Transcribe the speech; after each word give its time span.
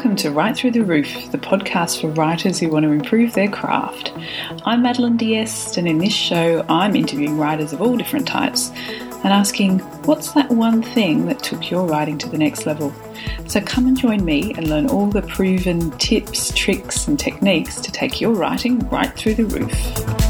welcome 0.00 0.16
to 0.16 0.30
Write 0.30 0.56
Through 0.56 0.70
the 0.70 0.82
Roof, 0.82 1.30
the 1.30 1.36
podcast 1.36 2.00
for 2.00 2.08
writers 2.08 2.58
who 2.58 2.70
want 2.70 2.84
to 2.84 2.90
improve 2.90 3.34
their 3.34 3.50
craft. 3.50 4.14
I'm 4.64 4.80
Madeline 4.80 5.18
Diest, 5.18 5.76
and 5.76 5.86
in 5.86 5.98
this 5.98 6.14
show, 6.14 6.64
I'm 6.70 6.96
interviewing 6.96 7.36
writers 7.36 7.74
of 7.74 7.82
all 7.82 7.98
different 7.98 8.26
types 8.26 8.70
and 8.70 9.26
asking, 9.26 9.80
what's 10.06 10.32
that 10.32 10.48
one 10.48 10.82
thing 10.82 11.26
that 11.26 11.40
took 11.40 11.70
your 11.70 11.86
writing 11.86 12.16
to 12.16 12.30
the 12.30 12.38
next 12.38 12.64
level? 12.64 12.94
So 13.46 13.60
come 13.60 13.86
and 13.88 13.94
join 13.94 14.24
me 14.24 14.54
and 14.54 14.68
learn 14.68 14.88
all 14.88 15.10
the 15.10 15.20
proven 15.20 15.90
tips, 15.98 16.50
tricks, 16.54 17.06
and 17.06 17.20
techniques 17.20 17.78
to 17.82 17.92
take 17.92 18.22
your 18.22 18.32
writing 18.32 18.78
right 18.88 19.14
through 19.14 19.34
the 19.34 19.44
roof. 19.44 20.29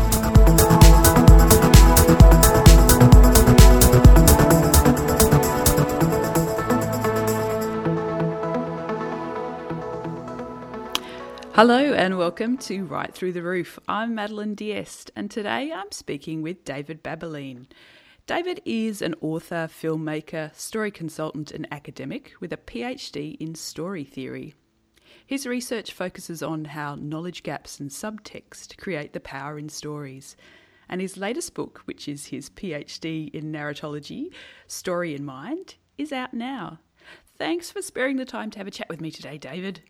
Hello 11.60 11.92
and 11.92 12.16
welcome 12.16 12.56
to 12.56 12.86
Right 12.86 13.12
Through 13.12 13.34
the 13.34 13.42
Roof. 13.42 13.78
I'm 13.86 14.14
Madeline 14.14 14.56
Diest 14.56 15.10
and 15.14 15.30
today 15.30 15.70
I'm 15.70 15.92
speaking 15.92 16.40
with 16.40 16.64
David 16.64 17.04
Baboulene. 17.04 17.66
David 18.26 18.62
is 18.64 19.02
an 19.02 19.14
author, 19.20 19.68
filmmaker, 19.70 20.54
story 20.54 20.90
consultant, 20.90 21.50
and 21.50 21.68
academic 21.70 22.32
with 22.40 22.54
a 22.54 22.56
PhD 22.56 23.36
in 23.38 23.54
story 23.54 24.04
theory. 24.04 24.54
His 25.26 25.46
research 25.46 25.92
focuses 25.92 26.42
on 26.42 26.64
how 26.64 26.94
knowledge 26.94 27.42
gaps 27.42 27.78
and 27.78 27.90
subtext 27.90 28.78
create 28.78 29.12
the 29.12 29.20
power 29.20 29.58
in 29.58 29.68
stories. 29.68 30.38
And 30.88 31.02
his 31.02 31.18
latest 31.18 31.52
book, 31.52 31.82
which 31.84 32.08
is 32.08 32.24
his 32.24 32.48
PhD 32.48 33.28
in 33.34 33.52
narratology, 33.52 34.32
Story 34.66 35.14
in 35.14 35.26
Mind, 35.26 35.74
is 35.98 36.10
out 36.10 36.32
now. 36.32 36.78
Thanks 37.36 37.70
for 37.70 37.82
sparing 37.82 38.16
the 38.16 38.24
time 38.24 38.50
to 38.52 38.58
have 38.58 38.66
a 38.66 38.70
chat 38.70 38.88
with 38.88 39.02
me 39.02 39.10
today, 39.10 39.36
David. 39.36 39.82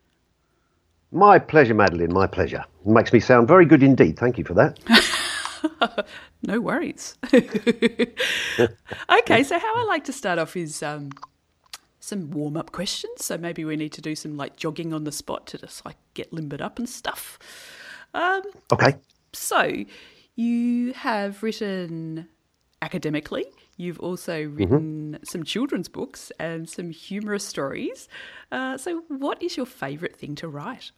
My 1.12 1.38
pleasure, 1.38 1.74
Madeline. 1.74 2.12
My 2.12 2.26
pleasure. 2.26 2.64
It 2.86 2.90
makes 2.90 3.12
me 3.12 3.20
sound 3.20 3.48
very 3.48 3.66
good 3.66 3.82
indeed. 3.82 4.18
Thank 4.18 4.38
you 4.38 4.44
for 4.44 4.54
that. 4.54 4.78
no 6.42 6.60
worries. 6.60 7.16
okay, 7.32 9.42
so 9.42 9.58
how 9.58 9.76
I 9.76 9.84
like 9.88 10.04
to 10.04 10.12
start 10.12 10.38
off 10.38 10.56
is 10.56 10.82
um, 10.82 11.10
some 11.98 12.30
warm 12.30 12.56
up 12.56 12.72
questions. 12.72 13.24
So 13.24 13.36
maybe 13.36 13.64
we 13.64 13.76
need 13.76 13.92
to 13.92 14.00
do 14.00 14.14
some 14.14 14.36
like 14.36 14.56
jogging 14.56 14.94
on 14.94 15.04
the 15.04 15.12
spot 15.12 15.46
to 15.48 15.58
just 15.58 15.84
like 15.84 15.96
get 16.14 16.32
limbered 16.32 16.62
up 16.62 16.78
and 16.78 16.88
stuff. 16.88 17.38
Um, 18.14 18.42
okay. 18.72 18.94
So 19.32 19.84
you 20.36 20.92
have 20.92 21.42
written 21.42 22.28
academically. 22.82 23.46
You've 23.80 24.00
also 24.00 24.44
mm-hmm. 24.44 24.56
written 24.56 25.12
mm-hmm. 25.14 25.24
some 25.24 25.42
children's 25.42 25.88
books 25.88 26.30
and 26.38 26.68
some 26.68 26.90
humorous 26.90 27.46
stories. 27.46 28.08
Uh, 28.52 28.76
so, 28.76 29.04
what 29.08 29.42
is 29.42 29.56
your 29.56 29.64
favourite 29.64 30.14
thing 30.14 30.34
to 30.36 30.48
write? 30.48 30.90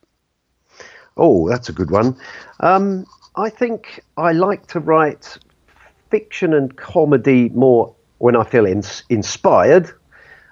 Oh, 1.17 1.49
that's 1.49 1.69
a 1.69 1.73
good 1.73 1.93
one. 1.93 2.17
Um, 2.59 3.07
I 3.37 3.51
think 3.51 4.01
I 4.17 4.33
like 4.33 4.67
to 4.69 4.81
write 4.81 5.39
fiction 6.11 6.53
and 6.55 6.77
comedy 6.77 7.51
more 7.51 7.95
when 8.19 8.35
I 8.35 8.43
feel 8.43 8.67
in- 8.67 8.83
inspired, 9.09 9.89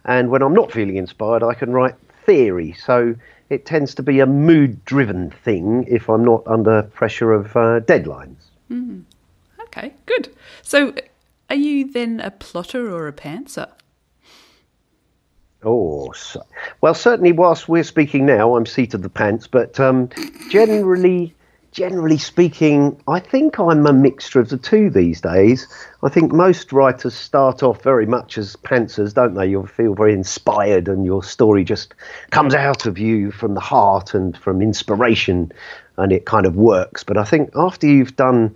and 0.05 0.31
when 0.31 0.43
I'm 0.43 0.55
not 0.55 0.71
feeling 0.71 0.97
inspired, 0.97 1.43
I 1.43 1.55
can 1.55 1.73
write 1.73 1.97
theory. 2.27 2.73
So 2.75 3.17
it 3.49 3.67
tends 3.67 3.93
to 3.97 4.05
be 4.05 4.21
a 4.21 4.27
mood-driven 4.27 5.31
thing 5.45 5.85
if 5.89 6.09
I'm 6.09 6.25
not 6.25 6.47
under 6.47 6.85
pressure 6.85 7.33
of 7.33 7.57
uh, 7.57 7.81
deadlines. 7.81 8.37
Mm. 8.71 9.03
Okay, 9.63 9.93
good. 10.07 10.35
So, 10.63 10.95
are 11.51 11.57
you 11.57 11.91
then 11.91 12.21
a 12.21 12.31
plotter 12.31 12.91
or 12.91 13.09
a 13.09 13.13
pantser? 13.13 13.69
Oh, 15.63 16.13
so, 16.13 16.43
well, 16.81 16.95
certainly 16.95 17.33
whilst 17.33 17.69
we're 17.69 17.83
speaking 17.83 18.25
now, 18.25 18.57
I'm 18.57 18.65
seated 18.65 19.03
the 19.03 19.11
pants, 19.11 19.47
but 19.47 19.79
um, 19.79 20.09
generally, 20.49 21.35
generally 21.73 22.17
speaking, 22.17 22.99
I 23.07 23.21
think 23.21 23.59
I'm 23.59 23.87
a 23.87 23.93
mixture 23.93 24.41
of 24.41 24.49
the 24.49 24.57
two 24.57 24.89
these 24.89 25.21
days. 25.21 25.67
I 26.03 26.09
think 26.09 26.33
most 26.33 26.73
writers 26.73 27.15
start 27.15 27.63
off 27.63 27.83
very 27.83 28.07
much 28.07 28.39
as 28.39 28.57
pantsers, 28.57 29.13
don't 29.13 29.35
they? 29.35 29.49
You'll 29.49 29.67
feel 29.67 29.95
very 29.95 30.15
inspired, 30.15 30.89
and 30.89 31.05
your 31.05 31.23
story 31.23 31.65
just 31.65 31.95
comes 32.31 32.55
out 32.55 32.87
of 32.87 32.97
you 32.97 33.31
from 33.31 33.53
the 33.53 33.61
heart 33.61 34.15
and 34.15 34.39
from 34.39 34.63
inspiration, 34.63 35.53
and 35.99 36.11
it 36.11 36.25
kind 36.25 36.47
of 36.47 36.57
works. 36.57 37.05
But 37.05 37.19
I 37.19 37.25
think 37.25 37.51
after 37.55 37.87
you've 37.87 38.17
done 38.17 38.55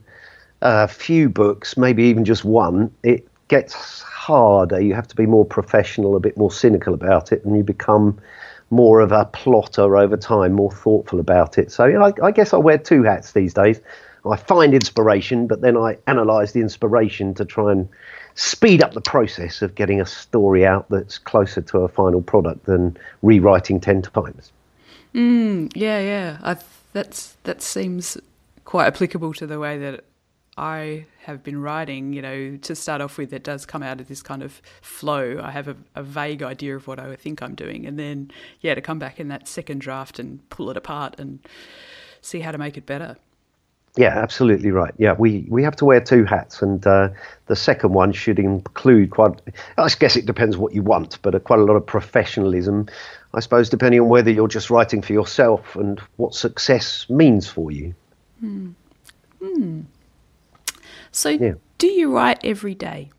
a 0.65 0.89
few 0.89 1.29
books, 1.29 1.77
maybe 1.77 2.03
even 2.05 2.25
just 2.25 2.45
one, 2.45 2.91
it 3.03 3.29
gets 3.49 4.01
harder. 4.01 4.81
You 4.81 4.95
have 4.95 5.07
to 5.09 5.17
be 5.17 5.27
more 5.27 5.45
professional, 5.45 6.17
a 6.17 6.21
bit 6.21 6.37
more 6.37 6.51
cynical 6.51 6.95
about 6.95 7.31
it, 7.33 7.45
and 7.45 7.57
you 7.57 7.63
become 7.63 8.19
more 8.71 9.01
of 9.01 9.13
a 9.13 9.27
plotter 9.27 9.97
over 9.97 10.17
time, 10.17 10.55
more 10.55 10.73
thoughtful 10.73 11.21
about 11.21 11.59
it. 11.59 11.71
So 11.71 11.85
I, 11.85 12.13
I 12.27 12.31
guess 12.31 12.55
I 12.55 12.57
wear 12.57 12.79
two 12.79 13.03
hats 13.03 13.33
these 13.33 13.53
days. 13.53 13.81
I 14.29 14.37
find 14.37 14.73
inspiration, 14.73 15.47
but 15.47 15.61
then 15.61 15.77
I 15.77 15.99
analyse 16.07 16.53
the 16.53 16.61
inspiration 16.61 17.35
to 17.35 17.45
try 17.45 17.71
and 17.71 17.87
speed 18.35 18.83
up 18.83 18.95
the 18.95 19.03
process 19.03 19.61
of 19.61 19.75
getting 19.75 20.01
a 20.01 20.07
story 20.07 20.67
out 20.67 20.89
that's 20.89 21.19
closer 21.19 21.61
to 21.61 21.81
a 21.81 21.89
final 21.89 22.23
product 22.23 22.65
than 22.65 22.97
rewriting 23.21 23.81
ten 23.81 24.01
times. 24.01 24.51
Mm, 25.15 25.71
yeah, 25.77 26.01
yeah. 26.01 26.39
i 26.43 26.57
that's 26.95 27.37
that 27.43 27.61
seems 27.61 28.17
quite 28.65 28.87
applicable 28.87 29.35
to 29.35 29.47
the 29.47 29.59
way 29.59 29.77
that 29.79 30.05
I 30.57 31.07
have 31.25 31.43
been 31.43 31.61
writing, 31.61 32.13
you 32.13 32.23
know, 32.23 32.57
to 32.59 32.75
start 32.77 33.01
off 33.01 33.19
with, 33.19 33.33
it 33.33 33.43
does 33.43 33.67
come 33.67 33.83
out 33.83 34.01
of 34.01 34.09
this 34.09 34.23
kind 34.23 34.43
of 34.43 34.63
flow. 34.83 35.41
I 35.43 35.51
have 35.51 35.67
a, 35.67 35.77
a, 35.97 36.03
vague 36.03 36.43
idea 36.43 36.77
of 36.77 36.87
what 36.87 37.01
I 37.01 37.17
think 37.17 37.43
I'm 37.43 37.57
doing, 37.57 37.87
and 37.87 37.99
then, 37.99 38.31
yeah, 38.61 38.75
to 38.75 38.81
come 38.81 38.99
back 39.01 39.19
in 39.19 39.29
that 39.29 39.49
second 39.49 39.81
draft 39.81 40.19
and 40.19 40.49
pull 40.51 40.71
it 40.71 40.77
apart 40.77 41.17
and 41.19 41.41
see 42.21 42.41
how 42.41 42.53
to 42.53 42.59
make 42.59 42.77
it 42.77 42.87
better. 42.87 43.17
Yeah, 43.97 44.09
absolutely 44.09 44.71
right. 44.71 44.93
Yeah, 44.99 45.15
we, 45.17 45.47
we 45.49 45.63
have 45.63 45.77
to 45.77 45.85
wear 45.85 46.01
two 46.01 46.25
hats, 46.25 46.63
and 46.63 46.85
uh, 46.87 47.11
the 47.47 47.57
second 47.57 47.93
one 47.93 48.13
should 48.13 48.39
include 48.39 49.11
quite. 49.11 49.41
I 49.77 49.89
guess 49.99 50.17
it 50.17 50.27
depends 50.27 50.57
what 50.57 50.73
you 50.73 50.83
want, 50.83 51.21
but 51.23 51.35
a, 51.35 51.41
quite 51.41 51.61
a 51.61 51.65
lot 51.65 51.75
of 51.75 51.87
professionalism, 51.87 52.89
I 53.35 53.41
suppose, 53.41 53.69
depending 53.69 54.01
on 54.01 54.09
whether 54.09 54.31
you're 54.31 54.49
just 54.49 54.71
writing 54.71 55.03
for 55.03 55.13
yourself 55.13 55.77
and 55.77 56.01
what 56.17 56.35
success 56.35 57.07
means 57.09 57.49
for 57.49 57.71
you. 57.71 57.95
Hmm. 58.41 58.71
Hmm. 59.41 59.81
So, 61.15 61.31
yeah. 61.31 61.55
do 61.79 61.87
you 61.87 62.15
write 62.15 62.41
every 62.45 62.75
day? 62.75 63.11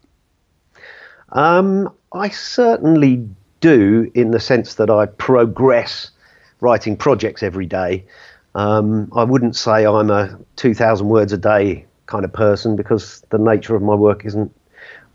Um, 1.29 1.89
I 2.13 2.29
certainly 2.29 3.27
do, 3.61 4.11
in 4.13 4.31
the 4.31 4.39
sense 4.39 4.75
that 4.75 4.89
I 4.89 5.05
progress 5.05 6.11
writing 6.59 6.97
projects 6.97 7.41
every 7.41 7.65
day. 7.65 8.05
Um, 8.53 9.11
I 9.15 9.23
wouldn't 9.23 9.55
say 9.55 9.85
I'm 9.85 10.09
a 10.09 10.37
2,000 10.55 11.07
words 11.07 11.33
a 11.33 11.37
day 11.37 11.85
kind 12.05 12.23
of 12.23 12.31
person 12.31 12.75
because 12.75 13.21
the 13.29 13.37
nature 13.37 13.75
of 13.75 13.81
my 13.81 13.95
work 13.95 14.25
isn't 14.25 14.53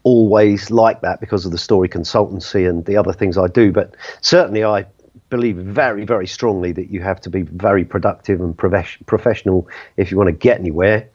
always 0.03 0.71
like 0.71 1.03
that 1.03 1.21
because 1.21 1.45
of 1.45 1.53
the 1.53 1.59
story 1.59 1.89
consultancy 1.89 2.69
and 2.69 2.85
the 2.87 2.97
other 2.97 3.13
things 3.13 3.39
I 3.39 3.47
do. 3.47 3.73
But 3.73 3.95
certainly, 4.21 4.65
I 4.65 4.87
believe 5.29 5.57
very, 5.57 6.05
very 6.05 6.27
strongly 6.27 6.73
that 6.73 6.91
you 6.91 7.01
have 7.03 7.21
to 7.23 7.31
be 7.31 7.43
very 7.43 7.85
productive 7.85 8.41
and 8.41 8.57
professional 8.57 9.69
if 9.97 10.11
you 10.11 10.17
want 10.17 10.29
to 10.29 10.33
get 10.33 10.59
anywhere. 10.59 11.09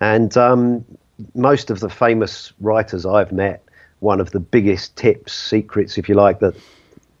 And 0.00 0.36
um, 0.36 0.84
most 1.34 1.70
of 1.70 1.80
the 1.80 1.88
famous 1.88 2.52
writers 2.60 3.06
I've 3.06 3.32
met, 3.32 3.62
one 4.00 4.20
of 4.20 4.30
the 4.30 4.40
biggest 4.40 4.96
tips, 4.96 5.32
secrets, 5.32 5.98
if 5.98 6.08
you 6.08 6.14
like, 6.14 6.40
that 6.40 6.54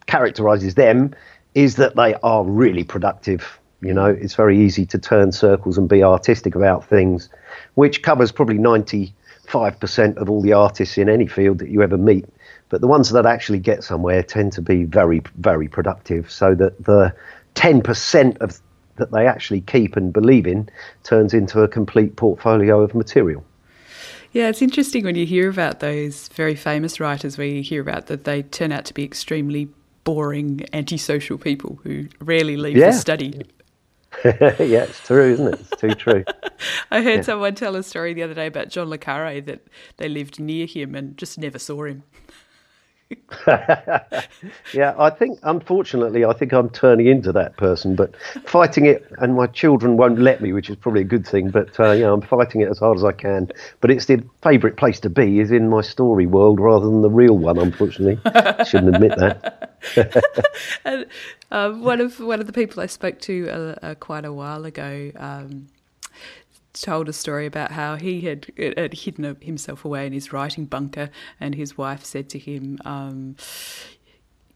characterizes 0.06 0.74
them 0.74 1.14
is 1.54 1.76
that 1.76 1.96
they 1.96 2.14
are 2.22 2.44
really 2.44 2.84
productive. 2.84 3.58
You 3.80 3.94
know, 3.94 4.06
it's 4.06 4.34
very 4.34 4.58
easy 4.58 4.86
to 4.86 4.98
turn 4.98 5.32
circles 5.32 5.78
and 5.78 5.88
be 5.88 6.02
artistic 6.02 6.54
about 6.54 6.84
things, 6.84 7.28
which 7.74 8.02
covers 8.02 8.32
probably 8.32 8.58
95% 8.58 10.16
of 10.16 10.30
all 10.30 10.42
the 10.42 10.52
artists 10.52 10.98
in 10.98 11.08
any 11.08 11.26
field 11.26 11.58
that 11.58 11.68
you 11.68 11.82
ever 11.82 11.96
meet. 11.96 12.26
But 12.68 12.80
the 12.80 12.86
ones 12.86 13.10
that 13.10 13.26
actually 13.26 13.60
get 13.60 13.84
somewhere 13.84 14.22
tend 14.22 14.52
to 14.54 14.62
be 14.62 14.84
very, 14.84 15.22
very 15.38 15.68
productive. 15.68 16.30
So 16.30 16.54
that 16.56 16.84
the 16.84 17.14
10% 17.54 18.38
of 18.38 18.60
that 18.96 19.12
they 19.12 19.26
actually 19.26 19.60
keep 19.60 19.96
and 19.96 20.12
believe 20.12 20.46
in 20.46 20.68
turns 21.02 21.34
into 21.34 21.62
a 21.62 21.68
complete 21.68 22.16
portfolio 22.16 22.80
of 22.80 22.94
material. 22.94 23.44
Yeah, 24.36 24.48
it's 24.50 24.60
interesting 24.60 25.04
when 25.04 25.14
you 25.14 25.24
hear 25.24 25.48
about 25.48 25.80
those 25.80 26.28
very 26.28 26.56
famous 26.56 27.00
writers 27.00 27.38
where 27.38 27.46
you 27.46 27.62
hear 27.62 27.80
about 27.80 28.08
that 28.08 28.24
they 28.24 28.42
turn 28.42 28.70
out 28.70 28.84
to 28.84 28.92
be 28.92 29.02
extremely 29.02 29.70
boring, 30.04 30.66
antisocial 30.74 31.38
people 31.38 31.80
who 31.84 32.08
rarely 32.20 32.58
leave 32.58 32.76
yeah. 32.76 32.90
the 32.90 32.98
study. 32.98 33.40
yeah, 34.26 34.82
it's 34.82 35.00
true, 35.00 35.32
isn't 35.32 35.54
it? 35.54 35.60
It's 35.60 35.80
too 35.80 35.94
true. 35.94 36.22
I 36.90 37.00
heard 37.00 37.14
yeah. 37.14 37.22
someone 37.22 37.54
tell 37.54 37.76
a 37.76 37.82
story 37.82 38.12
the 38.12 38.24
other 38.24 38.34
day 38.34 38.48
about 38.48 38.68
John 38.68 38.90
Le 38.90 38.98
Carre 38.98 39.40
that 39.40 39.66
they 39.96 40.10
lived 40.10 40.38
near 40.38 40.66
him 40.66 40.94
and 40.94 41.16
just 41.16 41.38
never 41.38 41.58
saw 41.58 41.84
him. 41.84 42.02
yeah, 43.46 44.94
I 44.98 45.10
think 45.10 45.38
unfortunately, 45.44 46.24
I 46.24 46.32
think 46.32 46.52
I'm 46.52 46.68
turning 46.70 47.06
into 47.06 47.30
that 47.32 47.56
person, 47.56 47.94
but 47.94 48.14
fighting 48.46 48.86
it, 48.86 49.06
and 49.18 49.36
my 49.36 49.46
children 49.46 49.96
won't 49.96 50.18
let 50.18 50.40
me, 50.40 50.52
which 50.52 50.68
is 50.68 50.76
probably 50.76 51.02
a 51.02 51.04
good 51.04 51.26
thing. 51.26 51.50
But 51.50 51.78
uh, 51.78 51.92
yeah, 51.92 52.12
I'm 52.12 52.20
fighting 52.20 52.62
it 52.62 52.68
as 52.68 52.78
hard 52.78 52.98
as 52.98 53.04
I 53.04 53.12
can. 53.12 53.50
But 53.80 53.92
it's 53.92 54.06
the 54.06 54.24
favourite 54.42 54.76
place 54.76 54.98
to 55.00 55.10
be 55.10 55.38
is 55.38 55.52
in 55.52 55.68
my 55.70 55.82
story 55.82 56.26
world 56.26 56.58
rather 56.58 56.86
than 56.86 57.02
the 57.02 57.10
real 57.10 57.38
one. 57.38 57.58
Unfortunately, 57.58 58.18
shouldn't 58.64 58.94
admit 58.94 59.16
that. 59.18 59.78
and, 60.84 61.06
um, 61.52 61.82
one 61.82 62.00
of 62.00 62.18
one 62.18 62.40
of 62.40 62.46
the 62.46 62.52
people 62.52 62.82
I 62.82 62.86
spoke 62.86 63.20
to 63.20 63.48
uh, 63.48 63.74
uh, 63.82 63.94
quite 63.94 64.24
a 64.24 64.32
while 64.32 64.64
ago 64.64 65.12
um, 65.16 65.68
told 66.80 67.08
a 67.08 67.12
story 67.12 67.46
about 67.46 67.72
how 67.72 67.96
he 67.96 68.22
had, 68.22 68.52
had 68.56 68.94
hidden 68.94 69.36
himself 69.40 69.84
away 69.84 70.06
in 70.06 70.12
his 70.12 70.32
writing 70.32 70.64
bunker, 70.66 71.10
and 71.40 71.54
his 71.54 71.76
wife 71.76 72.04
said 72.04 72.28
to 72.30 72.38
him, 72.38 72.78
um, 72.84 73.36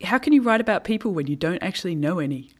"How 0.02 0.18
can 0.18 0.32
you 0.32 0.42
write 0.42 0.60
about 0.60 0.84
people 0.84 1.12
when 1.12 1.26
you 1.26 1.36
don't 1.36 1.62
actually 1.62 1.94
know 1.94 2.18
any?" 2.18 2.50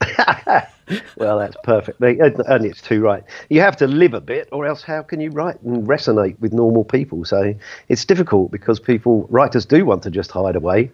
well, 1.16 1.38
that's 1.38 1.56
perfect. 1.64 2.00
And 2.00 2.64
it's 2.64 2.82
too 2.82 3.00
right. 3.00 3.24
You 3.48 3.60
have 3.60 3.76
to 3.78 3.86
live 3.86 4.14
a 4.14 4.20
bit, 4.20 4.48
or 4.52 4.66
else 4.66 4.82
how 4.82 5.02
can 5.02 5.20
you 5.20 5.30
write 5.30 5.60
and 5.62 5.86
resonate 5.86 6.38
with 6.40 6.52
normal 6.52 6.84
people? 6.84 7.24
So 7.24 7.54
it's 7.88 8.04
difficult 8.04 8.50
because 8.50 8.78
people, 8.78 9.26
writers 9.30 9.66
do 9.66 9.84
want 9.84 10.02
to 10.04 10.10
just 10.10 10.30
hide 10.30 10.56
away 10.56 10.90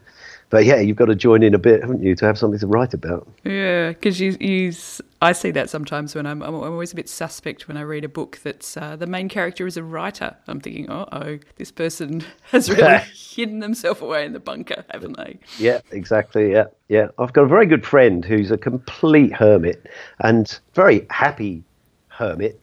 but 0.52 0.66
yeah, 0.66 0.80
you've 0.80 0.98
got 0.98 1.06
to 1.06 1.14
join 1.14 1.42
in 1.42 1.54
a 1.54 1.58
bit, 1.58 1.80
haven't 1.80 2.02
you, 2.02 2.14
to 2.14 2.26
have 2.26 2.36
something 2.36 2.60
to 2.60 2.66
write 2.66 2.92
about? 2.92 3.26
Yeah, 3.42 3.88
because 3.88 4.20
you, 4.20 4.36
you, 4.38 4.74
I 5.22 5.32
see 5.32 5.50
that 5.50 5.70
sometimes 5.70 6.14
when 6.14 6.26
I'm, 6.26 6.42
I'm 6.42 6.54
always 6.54 6.92
a 6.92 6.94
bit 6.94 7.08
suspect 7.08 7.68
when 7.68 7.78
I 7.78 7.80
read 7.80 8.04
a 8.04 8.08
book 8.08 8.38
that's 8.42 8.76
uh, 8.76 8.94
the 8.96 9.06
main 9.06 9.30
character 9.30 9.66
is 9.66 9.78
a 9.78 9.82
writer. 9.82 10.36
I'm 10.46 10.60
thinking, 10.60 10.90
oh, 10.90 11.08
oh, 11.10 11.38
this 11.56 11.70
person 11.70 12.22
has 12.50 12.68
really 12.68 12.98
hidden 12.98 13.60
themselves 13.60 14.02
away 14.02 14.26
in 14.26 14.34
the 14.34 14.40
bunker, 14.40 14.84
haven't 14.90 15.16
they? 15.16 15.38
Yeah, 15.56 15.80
exactly. 15.90 16.52
Yeah, 16.52 16.66
yeah. 16.88 17.08
I've 17.18 17.32
got 17.32 17.44
a 17.44 17.48
very 17.48 17.64
good 17.64 17.86
friend 17.86 18.22
who's 18.22 18.50
a 18.50 18.58
complete 18.58 19.32
hermit 19.32 19.86
and 20.18 20.60
very 20.74 21.06
happy 21.08 21.64
hermit, 22.08 22.60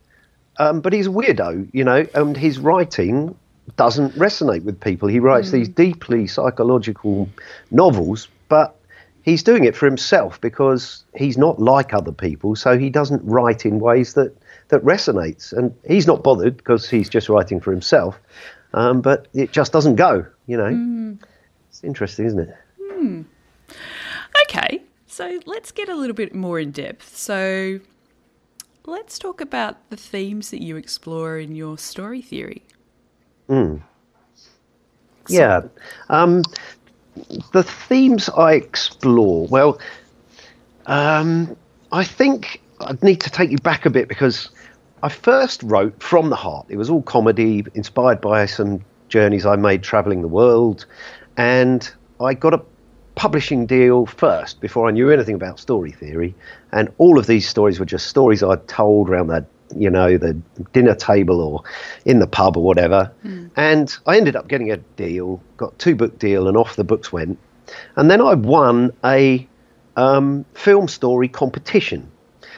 um, 0.57 0.81
but 0.81 0.93
he's 0.93 1.07
a 1.07 1.09
weirdo, 1.09 1.67
you 1.73 1.83
know, 1.83 2.05
and 2.13 2.37
his 2.37 2.59
writing 2.59 3.35
doesn't 3.75 4.13
resonate 4.13 4.63
with 4.63 4.79
people. 4.79 5.07
He 5.07 5.19
writes 5.19 5.49
mm. 5.49 5.53
these 5.53 5.69
deeply 5.69 6.27
psychological 6.27 7.29
novels, 7.71 8.27
but 8.47 8.75
he's 9.23 9.43
doing 9.43 9.63
it 9.63 9.75
for 9.75 9.85
himself 9.85 10.39
because 10.41 11.03
he's 11.15 11.37
not 11.37 11.59
like 11.59 11.93
other 11.93 12.11
people, 12.11 12.55
so 12.55 12.77
he 12.77 12.89
doesn't 12.89 13.23
write 13.23 13.65
in 13.65 13.79
ways 13.79 14.13
that 14.13 14.35
that 14.69 14.83
resonates. 14.83 15.51
And 15.51 15.73
he's 15.87 16.07
not 16.07 16.23
bothered 16.23 16.57
because 16.57 16.89
he's 16.89 17.09
just 17.09 17.29
writing 17.29 17.59
for 17.59 17.71
himself. 17.71 18.19
Um, 18.73 19.01
but 19.01 19.27
it 19.33 19.51
just 19.51 19.71
doesn't 19.73 19.95
go, 19.95 20.25
you 20.45 20.57
know. 20.57 20.69
Mm. 20.69 21.19
It's 21.69 21.83
interesting, 21.83 22.25
isn't 22.25 22.39
it? 22.39 22.55
Mm. 22.91 23.25
Okay, 24.43 24.83
so 25.07 25.39
let's 25.45 25.71
get 25.71 25.89
a 25.89 25.95
little 25.95 26.15
bit 26.15 26.35
more 26.35 26.59
in 26.59 26.71
depth. 26.71 27.17
So 27.17 27.79
let's 28.85 29.17
talk 29.17 29.41
about 29.41 29.89
the 29.89 29.97
themes 29.97 30.51
that 30.51 30.61
you 30.61 30.77
explore 30.77 31.39
in 31.39 31.55
your 31.55 31.77
story 31.77 32.21
theory. 32.21 32.63
Mm. 33.49 33.81
Yeah. 35.27 35.61
Um, 36.09 36.43
the 37.51 37.63
themes 37.63 38.29
I 38.29 38.53
explore, 38.53 39.47
well, 39.47 39.79
um, 40.85 41.55
I 41.91 42.03
think 42.03 42.61
I'd 42.81 43.03
need 43.03 43.21
to 43.21 43.29
take 43.29 43.51
you 43.51 43.57
back 43.57 43.85
a 43.85 43.89
bit 43.89 44.07
because 44.07 44.49
I 45.03 45.09
first 45.09 45.63
wrote 45.63 46.01
from 46.01 46.29
the 46.29 46.35
heart. 46.35 46.67
It 46.69 46.77
was 46.77 46.89
all 46.89 47.01
comedy, 47.01 47.65
inspired 47.73 48.21
by 48.21 48.45
some 48.45 48.83
journeys 49.07 49.45
I 49.45 49.55
made 49.55 49.83
traveling 49.83 50.21
the 50.21 50.27
world. 50.27 50.85
And 51.37 51.89
I 52.21 52.33
got 52.33 52.53
a 52.53 52.61
publishing 53.15 53.65
deal 53.65 54.05
first 54.05 54.61
before 54.61 54.87
I 54.87 54.91
knew 54.91 55.09
anything 55.09 55.35
about 55.35 55.59
story 55.59 55.91
theory. 55.91 56.35
And 56.71 56.91
all 56.97 57.19
of 57.19 57.27
these 57.27 57.47
stories 57.47 57.79
were 57.79 57.85
just 57.85 58.07
stories 58.07 58.43
I'd 58.43 58.67
told 58.67 59.09
around 59.09 59.27
that 59.27 59.45
you 59.75 59.89
know, 59.89 60.17
the 60.17 60.33
dinner 60.73 60.95
table 60.95 61.41
or 61.41 61.63
in 62.05 62.19
the 62.19 62.27
pub 62.27 62.57
or 62.57 62.63
whatever. 62.63 63.11
Mm. 63.23 63.51
And 63.55 63.97
I 64.05 64.17
ended 64.17 64.35
up 64.35 64.47
getting 64.47 64.71
a 64.71 64.77
deal, 64.77 65.41
got 65.57 65.77
two 65.79 65.95
book 65.95 66.17
deal, 66.19 66.47
and 66.47 66.57
off 66.57 66.75
the 66.75 66.83
books 66.83 67.11
went. 67.11 67.37
And 67.95 68.09
then 68.09 68.21
I 68.21 68.33
won 68.33 68.91
a 69.03 69.47
um, 69.95 70.45
film 70.53 70.87
story 70.87 71.27
competition. 71.27 72.09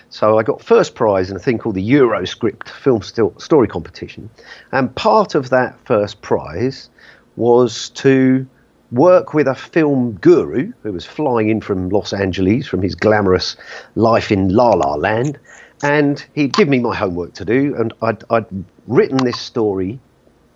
So 0.10 0.38
I 0.38 0.44
got 0.44 0.62
first 0.62 0.96
prize 0.96 1.30
in 1.30 1.38
a 1.38 1.40
thing 1.40 1.58
called 1.58 1.76
the 1.76 1.90
Euroscript 1.90 2.68
film 2.68 3.02
st- 3.02 3.40
story 3.42 3.68
competition. 3.68 4.30
And 4.72 4.94
part 4.96 5.36
of 5.36 5.50
that 5.50 5.80
first 5.86 6.22
prize 6.22 6.90
was 7.38 7.90
to 7.92 8.46
work 8.92 9.34
with 9.34 9.48
a 9.48 9.56
film 9.56 10.14
guru 10.14 10.74
who 10.84 10.92
was 10.92 11.06
flying 11.06 11.50
in 11.50 11.62
from 11.62 11.90
Los 11.90 12.12
Angeles 12.12 12.68
from 12.68 12.82
his 12.82 12.94
glamorous 12.94 13.56
life 13.96 14.32
in 14.32 14.50
La 14.50 14.72
La 14.72 14.96
Land 14.96 15.40
and 15.84 16.24
he'd 16.34 16.54
give 16.54 16.68
me 16.68 16.80
my 16.80 16.96
homework 16.96 17.34
to 17.36 17.46
do, 17.46 17.76
and 17.76 17.94
I'd, 18.02 18.24
I'd 18.30 18.46
written 18.88 19.18
this 19.18 19.40
story 19.40 20.00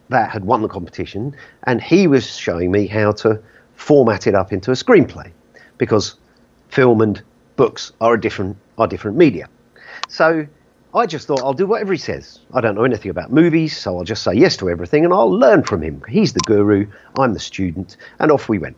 that 0.09 0.29
had 0.29 0.45
won 0.45 0.61
the 0.61 0.67
competition, 0.67 1.35
and 1.63 1.81
he 1.81 2.07
was 2.07 2.37
showing 2.37 2.71
me 2.71 2.87
how 2.87 3.11
to 3.13 3.41
format 3.75 4.27
it 4.27 4.35
up 4.35 4.53
into 4.53 4.71
a 4.71 4.75
screenplay, 4.75 5.31
because 5.77 6.15
film 6.69 7.01
and 7.01 7.21
books 7.55 7.91
are 8.01 8.13
a 8.13 8.21
different 8.21 8.57
are 8.77 8.87
different 8.87 9.17
media. 9.17 9.47
So 10.09 10.45
I 10.93 11.05
just 11.05 11.27
thought 11.27 11.41
I'll 11.41 11.53
do 11.53 11.65
whatever 11.65 11.93
he 11.93 11.97
says. 11.97 12.39
I 12.53 12.61
don't 12.61 12.75
know 12.75 12.83
anything 12.83 13.09
about 13.09 13.31
movies, 13.31 13.77
so 13.77 13.97
I'll 13.97 14.03
just 14.03 14.23
say 14.23 14.33
yes 14.33 14.57
to 14.57 14.69
everything, 14.69 15.05
and 15.05 15.13
I'll 15.13 15.31
learn 15.31 15.63
from 15.63 15.81
him. 15.81 16.03
He's 16.07 16.33
the 16.33 16.41
guru, 16.41 16.87
I'm 17.17 17.33
the 17.33 17.39
student, 17.39 17.97
and 18.19 18.31
off 18.31 18.47
we 18.47 18.59
went. 18.59 18.77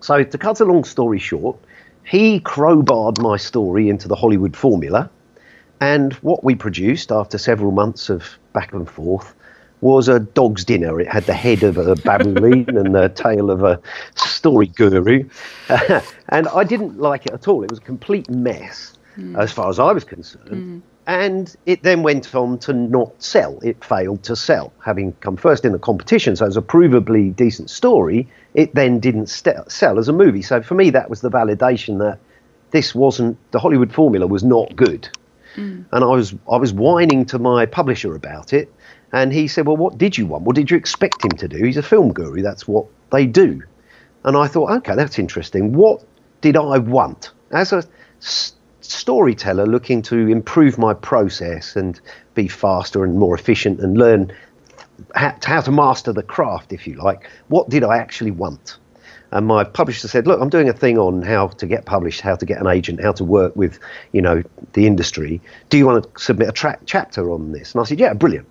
So 0.00 0.22
to 0.22 0.38
cut 0.38 0.60
a 0.60 0.64
long 0.64 0.84
story 0.84 1.18
short, 1.18 1.56
he 2.04 2.40
crowbarred 2.40 3.20
my 3.22 3.38
story 3.38 3.88
into 3.88 4.08
the 4.08 4.14
Hollywood 4.14 4.54
formula 4.54 5.10
and 5.80 6.12
what 6.14 6.44
we 6.44 6.54
produced 6.54 7.10
after 7.10 7.38
several 7.38 7.72
months 7.72 8.08
of 8.08 8.38
back 8.52 8.72
and 8.72 8.88
forth 8.88 9.34
was 9.80 10.08
a 10.08 10.18
dog's 10.18 10.64
dinner. 10.64 10.98
It 11.00 11.08
had 11.08 11.24
the 11.24 11.34
head 11.34 11.62
of 11.62 11.76
a 11.76 11.94
baboon 12.04 12.76
and 12.76 12.94
the 12.94 13.10
tail 13.10 13.50
of 13.50 13.62
a 13.62 13.80
story 14.16 14.66
guru. 14.68 15.28
and 16.30 16.48
I 16.48 16.64
didn't 16.64 16.98
like 16.98 17.26
it 17.26 17.32
at 17.32 17.48
all. 17.48 17.62
It 17.62 17.70
was 17.70 17.80
a 17.80 17.82
complete 17.82 18.30
mess 18.30 18.96
mm. 19.18 19.38
as 19.38 19.52
far 19.52 19.68
as 19.68 19.78
I 19.78 19.92
was 19.92 20.04
concerned. 20.04 20.48
Mm. 20.48 20.82
And 21.06 21.54
it 21.66 21.82
then 21.82 22.02
went 22.02 22.34
on 22.34 22.58
to 22.60 22.72
not 22.72 23.22
sell. 23.22 23.58
It 23.62 23.84
failed 23.84 24.22
to 24.22 24.34
sell. 24.34 24.72
Having 24.82 25.12
come 25.20 25.36
first 25.36 25.66
in 25.66 25.72
the 25.72 25.78
competition, 25.78 26.34
so 26.34 26.46
as 26.46 26.56
a 26.56 26.62
provably 26.62 27.36
decent 27.36 27.68
story, 27.68 28.26
it 28.54 28.74
then 28.74 29.00
didn't 29.00 29.26
st- 29.26 29.70
sell 29.70 29.98
as 29.98 30.08
a 30.08 30.14
movie. 30.14 30.40
So 30.40 30.62
for 30.62 30.74
me, 30.74 30.88
that 30.90 31.10
was 31.10 31.20
the 31.20 31.30
validation 31.30 31.98
that 31.98 32.18
this 32.70 32.94
wasn't, 32.94 33.36
the 33.50 33.58
Hollywood 33.58 33.92
formula 33.92 34.26
was 34.26 34.42
not 34.42 34.74
good. 34.74 35.10
Mm. 35.56 35.84
And 35.92 36.04
I 36.04 36.08
was 36.08 36.34
I 36.50 36.56
was 36.56 36.72
whining 36.72 37.24
to 37.26 37.38
my 37.38 37.66
publisher 37.66 38.14
about 38.14 38.52
it, 38.52 38.72
and 39.12 39.32
he 39.32 39.48
said, 39.48 39.66
"Well, 39.66 39.76
what 39.76 39.98
did 39.98 40.18
you 40.18 40.26
want? 40.26 40.44
What 40.44 40.56
did 40.56 40.70
you 40.70 40.76
expect 40.76 41.24
him 41.24 41.32
to 41.38 41.48
do? 41.48 41.64
He's 41.64 41.76
a 41.76 41.82
film 41.82 42.12
guru. 42.12 42.42
That's 42.42 42.66
what 42.66 42.86
they 43.10 43.26
do." 43.26 43.62
And 44.24 44.36
I 44.36 44.46
thought, 44.46 44.70
okay, 44.70 44.94
that's 44.94 45.18
interesting. 45.18 45.74
What 45.74 46.02
did 46.40 46.56
I 46.56 46.78
want 46.78 47.30
as 47.50 47.72
a 47.72 47.84
s- 48.22 48.54
storyteller 48.80 49.66
looking 49.66 50.02
to 50.02 50.16
improve 50.28 50.78
my 50.78 50.94
process 50.94 51.76
and 51.76 52.00
be 52.34 52.48
faster 52.48 53.04
and 53.04 53.18
more 53.18 53.34
efficient 53.34 53.80
and 53.80 53.96
learn 53.96 54.32
how, 55.14 55.36
how 55.44 55.60
to 55.60 55.70
master 55.70 56.12
the 56.12 56.22
craft, 56.22 56.72
if 56.72 56.86
you 56.86 56.94
like? 56.94 57.28
What 57.48 57.68
did 57.68 57.84
I 57.84 57.98
actually 57.98 58.30
want? 58.30 58.78
And 59.34 59.48
my 59.48 59.64
publisher 59.64 60.06
said, 60.06 60.28
"Look, 60.28 60.40
I'm 60.40 60.48
doing 60.48 60.68
a 60.68 60.72
thing 60.72 60.96
on 60.96 61.20
how 61.20 61.48
to 61.48 61.66
get 61.66 61.86
published, 61.86 62.20
how 62.20 62.36
to 62.36 62.46
get 62.46 62.60
an 62.60 62.68
agent, 62.68 63.02
how 63.02 63.10
to 63.12 63.24
work 63.24 63.54
with, 63.56 63.80
you 64.12 64.22
know, 64.22 64.44
the 64.74 64.86
industry. 64.86 65.40
Do 65.70 65.76
you 65.76 65.86
want 65.86 66.04
to 66.04 66.22
submit 66.22 66.48
a 66.48 66.52
tra- 66.52 66.78
chapter 66.86 67.32
on 67.32 67.50
this?" 67.50 67.72
And 67.72 67.80
I 67.80 67.84
said, 67.84 67.98
"Yeah, 67.98 68.14
brilliant." 68.14 68.46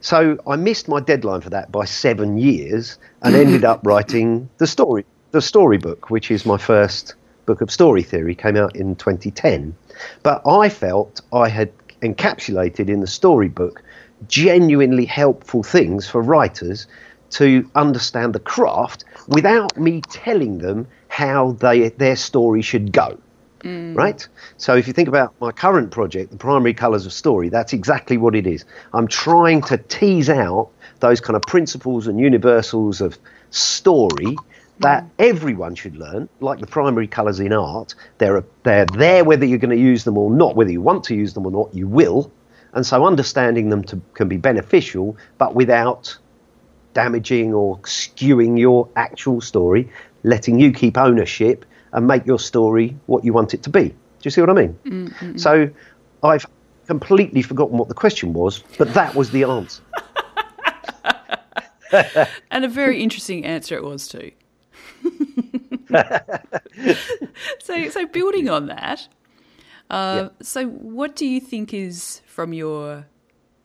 So 0.00 0.38
I 0.46 0.54
missed 0.54 0.88
my 0.88 1.00
deadline 1.00 1.40
for 1.40 1.50
that 1.50 1.72
by 1.72 1.84
seven 1.86 2.38
years, 2.38 2.98
and 3.22 3.34
ended 3.34 3.64
up 3.64 3.80
writing 3.84 4.48
the 4.58 4.66
story, 4.68 5.04
the 5.32 5.42
storybook, 5.42 6.08
which 6.08 6.30
is 6.30 6.46
my 6.46 6.56
first 6.56 7.14
book 7.44 7.60
of 7.60 7.72
story 7.72 8.04
theory. 8.04 8.36
Came 8.36 8.56
out 8.56 8.76
in 8.76 8.94
2010, 8.94 9.74
but 10.22 10.40
I 10.46 10.68
felt 10.68 11.20
I 11.32 11.48
had 11.48 11.72
encapsulated 12.00 12.88
in 12.88 13.00
the 13.00 13.08
storybook 13.08 13.82
genuinely 14.28 15.04
helpful 15.04 15.64
things 15.64 16.06
for 16.06 16.22
writers 16.22 16.86
to 17.32 17.68
understand 17.74 18.34
the 18.34 18.40
craft 18.40 19.04
without 19.28 19.76
me 19.76 20.00
telling 20.02 20.58
them 20.58 20.86
how 21.08 21.52
they 21.52 21.88
their 21.90 22.16
story 22.16 22.62
should 22.62 22.92
go. 22.92 23.18
Mm. 23.60 23.96
Right? 23.96 24.26
So 24.56 24.76
if 24.76 24.86
you 24.86 24.92
think 24.92 25.08
about 25.08 25.34
my 25.40 25.52
current 25.52 25.90
project, 25.92 26.30
the 26.30 26.36
primary 26.36 26.74
colors 26.74 27.06
of 27.06 27.12
story, 27.12 27.48
that's 27.48 27.72
exactly 27.72 28.16
what 28.16 28.34
it 28.34 28.46
is. 28.46 28.64
I'm 28.92 29.06
trying 29.06 29.62
to 29.62 29.78
tease 29.78 30.28
out 30.28 30.70
those 31.00 31.20
kind 31.20 31.36
of 31.36 31.42
principles 31.42 32.06
and 32.06 32.18
universals 32.18 33.00
of 33.00 33.18
story 33.50 34.36
that 34.80 35.04
mm. 35.04 35.10
everyone 35.20 35.74
should 35.74 35.96
learn, 35.96 36.28
like 36.40 36.58
the 36.58 36.66
primary 36.66 37.06
colors 37.06 37.38
in 37.38 37.52
art. 37.52 37.94
They're, 38.18 38.44
they're 38.64 38.86
there 38.86 39.24
whether 39.24 39.44
you're 39.44 39.58
going 39.58 39.76
to 39.76 39.82
use 39.82 40.02
them 40.04 40.18
or 40.18 40.30
not, 40.30 40.56
whether 40.56 40.72
you 40.72 40.80
want 40.80 41.04
to 41.04 41.14
use 41.14 41.34
them 41.34 41.46
or 41.46 41.52
not, 41.52 41.72
you 41.72 41.86
will. 41.86 42.32
And 42.72 42.84
so 42.84 43.06
understanding 43.06 43.68
them 43.68 43.84
to, 43.84 44.00
can 44.14 44.28
be 44.28 44.38
beneficial, 44.38 45.16
but 45.38 45.54
without 45.54 46.16
damaging 46.94 47.54
or 47.54 47.78
skewing 47.78 48.58
your 48.58 48.88
actual 48.96 49.40
story, 49.40 49.90
letting 50.22 50.58
you 50.58 50.72
keep 50.72 50.96
ownership 50.96 51.64
and 51.92 52.06
make 52.06 52.26
your 52.26 52.38
story 52.38 52.96
what 53.06 53.24
you 53.24 53.32
want 53.32 53.54
it 53.54 53.62
to 53.64 53.70
be. 53.70 53.88
Do 53.88 53.94
you 54.22 54.30
see 54.30 54.40
what 54.40 54.50
I 54.50 54.54
mean? 54.54 54.78
Mm-hmm. 54.84 55.36
So 55.36 55.70
I've 56.22 56.46
completely 56.86 57.42
forgotten 57.42 57.78
what 57.78 57.88
the 57.88 57.94
question 57.94 58.32
was, 58.32 58.62
but 58.78 58.94
that 58.94 59.14
was 59.14 59.30
the 59.30 59.44
answer. 59.44 59.82
and 62.50 62.64
a 62.64 62.68
very 62.68 63.02
interesting 63.02 63.44
answer 63.44 63.76
it 63.76 63.84
was 63.84 64.08
too. 64.08 64.30
so, 67.60 67.88
so 67.90 68.06
building 68.06 68.48
on 68.48 68.66
that, 68.66 69.08
uh, 69.90 70.28
so 70.40 70.66
what 70.66 71.16
do 71.16 71.26
you 71.26 71.40
think 71.40 71.74
is 71.74 72.22
from 72.26 72.52
your 72.52 73.06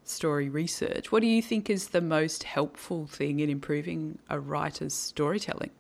story 0.09 0.49
research? 0.49 1.11
What 1.11 1.21
do 1.21 1.27
you 1.27 1.41
think 1.41 1.69
is 1.69 1.87
the 1.89 2.01
most 2.01 2.43
helpful 2.43 3.07
thing 3.07 3.39
in 3.39 3.49
improving 3.49 4.19
a 4.29 4.39
writer's 4.39 4.93
storytelling? 4.93 5.71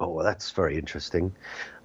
Oh, 0.00 0.08
well, 0.08 0.24
that's 0.24 0.50
very 0.52 0.78
interesting. 0.78 1.32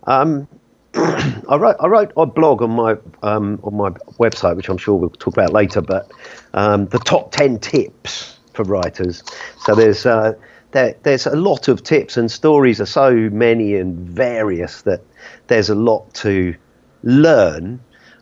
Um, 0.05 0.47
I 0.95 1.55
wrote 1.57 1.77
I 1.79 1.87
wrote 1.87 2.13
a 2.15 2.25
blog 2.27 2.61
on 2.61 2.71
my 2.71 2.95
um, 3.23 3.59
on 3.63 3.75
my 3.75 3.89
website, 4.19 4.55
which 4.55 4.69
I'm 4.69 4.77
sure 4.77 4.95
we'll 4.95 5.09
talk 5.09 5.33
about 5.33 5.51
later. 5.51 5.81
But 5.81 6.11
um, 6.53 6.85
the 6.87 6.99
top 6.99 7.31
ten 7.31 7.57
tips 7.57 8.37
for 8.53 8.63
writers. 8.63 9.23
So 9.65 9.73
there's 9.73 10.05
uh, 10.05 10.33
there, 10.71 10.95
there's 11.01 11.25
a 11.25 11.35
lot 11.35 11.67
of 11.67 11.83
tips, 11.83 12.17
and 12.17 12.31
stories 12.31 12.79
are 12.79 12.85
so 12.85 13.11
many 13.11 13.75
and 13.75 13.97
various 14.07 14.83
that 14.83 15.01
there's 15.47 15.69
a 15.69 15.75
lot 15.75 16.13
to 16.15 16.55
learn. 17.01 17.79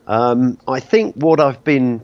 Um, 0.07 0.57
I 0.67 0.79
think 0.79 1.15
what 1.15 1.39
I've 1.39 1.63
been 1.63 2.03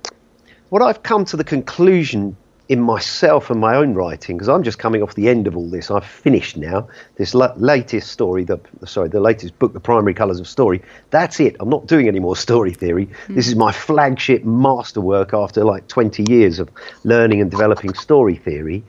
what 0.70 0.82
I've 0.82 1.04
come 1.04 1.26
to 1.26 1.38
the 1.38 1.44
conclusion 1.44 2.36
in 2.70 2.82
myself 2.82 3.50
and 3.50 3.62
my 3.62 3.76
own 3.76 3.94
writing 3.94 4.36
because 4.36 4.50
I'm 4.50 4.64
just 4.64 4.78
coming 4.78 5.02
off 5.02 5.16
the 5.16 5.30
end 5.30 5.48
of 5.48 5.56
all 5.56 5.70
this. 5.70 5.90
I've 5.90 6.06
finished 6.06 6.58
now. 6.58 6.88
This 7.16 7.34
la- 7.34 7.54
latest 7.56 8.12
story, 8.12 8.44
the 8.44 8.60
sorry, 8.86 9.08
the 9.08 9.22
latest 9.22 9.58
book, 9.58 9.72
The 9.72 9.80
Primary 9.80 10.14
Colours 10.14 10.40
of 10.40 10.48
Story. 10.48 10.82
That's 11.10 11.40
it. 11.40 11.56
I'm 11.60 11.70
not 11.70 11.88
doing 11.88 12.08
any 12.08 12.20
more 12.20 12.36
story 12.48 12.74
theory. 12.74 13.06
Mm. 13.06 13.36
This 13.36 13.48
is 13.48 13.56
my 13.56 13.72
flagship 13.72 14.44
masterwork 14.44 15.34
after 15.34 15.64
like 15.64 15.88
20 15.88 16.26
years 16.30 16.60
of 16.60 16.70
learning 17.04 17.40
and 17.42 17.50
developing 17.50 17.94
story 17.94 18.36
theory. 18.36 18.84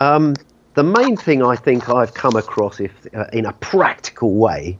Um, 0.00 0.34
the 0.74 0.82
main 0.82 1.16
thing 1.16 1.42
I 1.42 1.56
think 1.56 1.88
I've 1.88 2.14
come 2.14 2.36
across, 2.36 2.80
if 2.80 2.92
uh, 3.14 3.26
in 3.32 3.46
a 3.46 3.52
practical 3.54 4.34
way, 4.34 4.78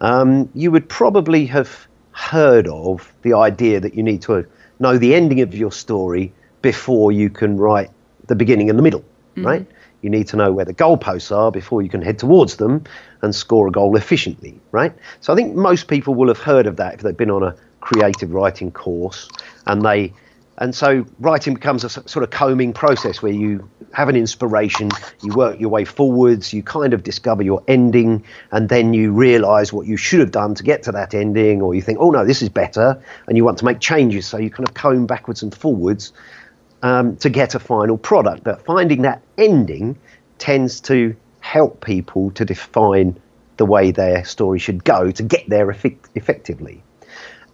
um, 0.00 0.48
you 0.54 0.70
would 0.70 0.88
probably 0.88 1.46
have 1.46 1.86
heard 2.12 2.66
of 2.68 3.12
the 3.22 3.34
idea 3.34 3.80
that 3.80 3.94
you 3.94 4.02
need 4.02 4.22
to 4.22 4.44
know 4.84 4.98
the 4.98 5.14
ending 5.14 5.40
of 5.40 5.54
your 5.54 5.72
story 5.72 6.32
before 6.62 7.10
you 7.10 7.28
can 7.28 7.56
write 7.56 7.90
the 8.26 8.36
beginning 8.36 8.70
and 8.70 8.78
the 8.78 8.82
middle, 8.82 9.00
mm-hmm. 9.00 9.46
right? 9.46 9.66
You 10.02 10.10
need 10.10 10.28
to 10.28 10.36
know 10.36 10.52
where 10.52 10.64
the 10.64 10.74
goalposts 10.74 11.34
are 11.34 11.50
before 11.50 11.82
you 11.82 11.88
can 11.88 12.02
head 12.02 12.18
towards 12.18 12.56
them 12.56 12.84
and 13.22 13.34
score 13.34 13.66
a 13.68 13.70
goal 13.70 13.96
efficiently, 13.96 14.60
right? 14.70 14.92
So 15.20 15.32
I 15.32 15.36
think 15.36 15.56
most 15.56 15.88
people 15.88 16.14
will 16.14 16.28
have 16.28 16.38
heard 16.38 16.66
of 16.66 16.76
that 16.76 16.94
if 16.94 17.00
they've 17.00 17.16
been 17.16 17.30
on 17.30 17.42
a 17.42 17.56
creative 17.80 18.32
writing 18.32 18.70
course 18.70 19.28
and 19.66 19.82
they 19.82 20.12
and 20.58 20.74
so 20.74 21.04
writing 21.18 21.54
becomes 21.54 21.84
a 21.84 21.88
sort 21.88 22.22
of 22.22 22.30
combing 22.30 22.72
process 22.72 23.20
where 23.20 23.32
you 23.32 23.68
have 23.94 24.08
an 24.08 24.16
inspiration, 24.16 24.90
you 25.22 25.32
work 25.32 25.58
your 25.60 25.70
way 25.70 25.84
forwards, 25.84 26.52
you 26.52 26.62
kind 26.62 26.92
of 26.92 27.02
discover 27.02 27.42
your 27.42 27.62
ending, 27.68 28.24
and 28.50 28.68
then 28.68 28.92
you 28.92 29.12
realize 29.12 29.72
what 29.72 29.86
you 29.86 29.96
should 29.96 30.20
have 30.20 30.30
done 30.30 30.54
to 30.54 30.62
get 30.62 30.82
to 30.84 30.92
that 30.92 31.14
ending, 31.14 31.62
or 31.62 31.74
you 31.74 31.82
think, 31.82 31.98
oh 32.00 32.10
no, 32.10 32.24
this 32.24 32.42
is 32.42 32.48
better, 32.48 33.00
and 33.26 33.36
you 33.36 33.44
want 33.44 33.58
to 33.58 33.64
make 33.64 33.80
changes. 33.80 34.26
So 34.26 34.38
you 34.38 34.50
kind 34.50 34.68
of 34.68 34.74
comb 34.74 35.06
backwards 35.06 35.42
and 35.42 35.54
forwards 35.54 36.12
um, 36.82 37.16
to 37.18 37.30
get 37.30 37.54
a 37.54 37.58
final 37.58 37.96
product. 37.96 38.44
But 38.44 38.64
finding 38.64 39.02
that 39.02 39.22
ending 39.38 39.98
tends 40.38 40.80
to 40.82 41.16
help 41.40 41.84
people 41.84 42.30
to 42.32 42.44
define 42.44 43.20
the 43.56 43.64
way 43.64 43.92
their 43.92 44.24
story 44.24 44.58
should 44.58 44.82
go 44.82 45.10
to 45.10 45.22
get 45.22 45.48
there 45.48 45.70
effect- 45.70 46.08
effectively. 46.14 46.82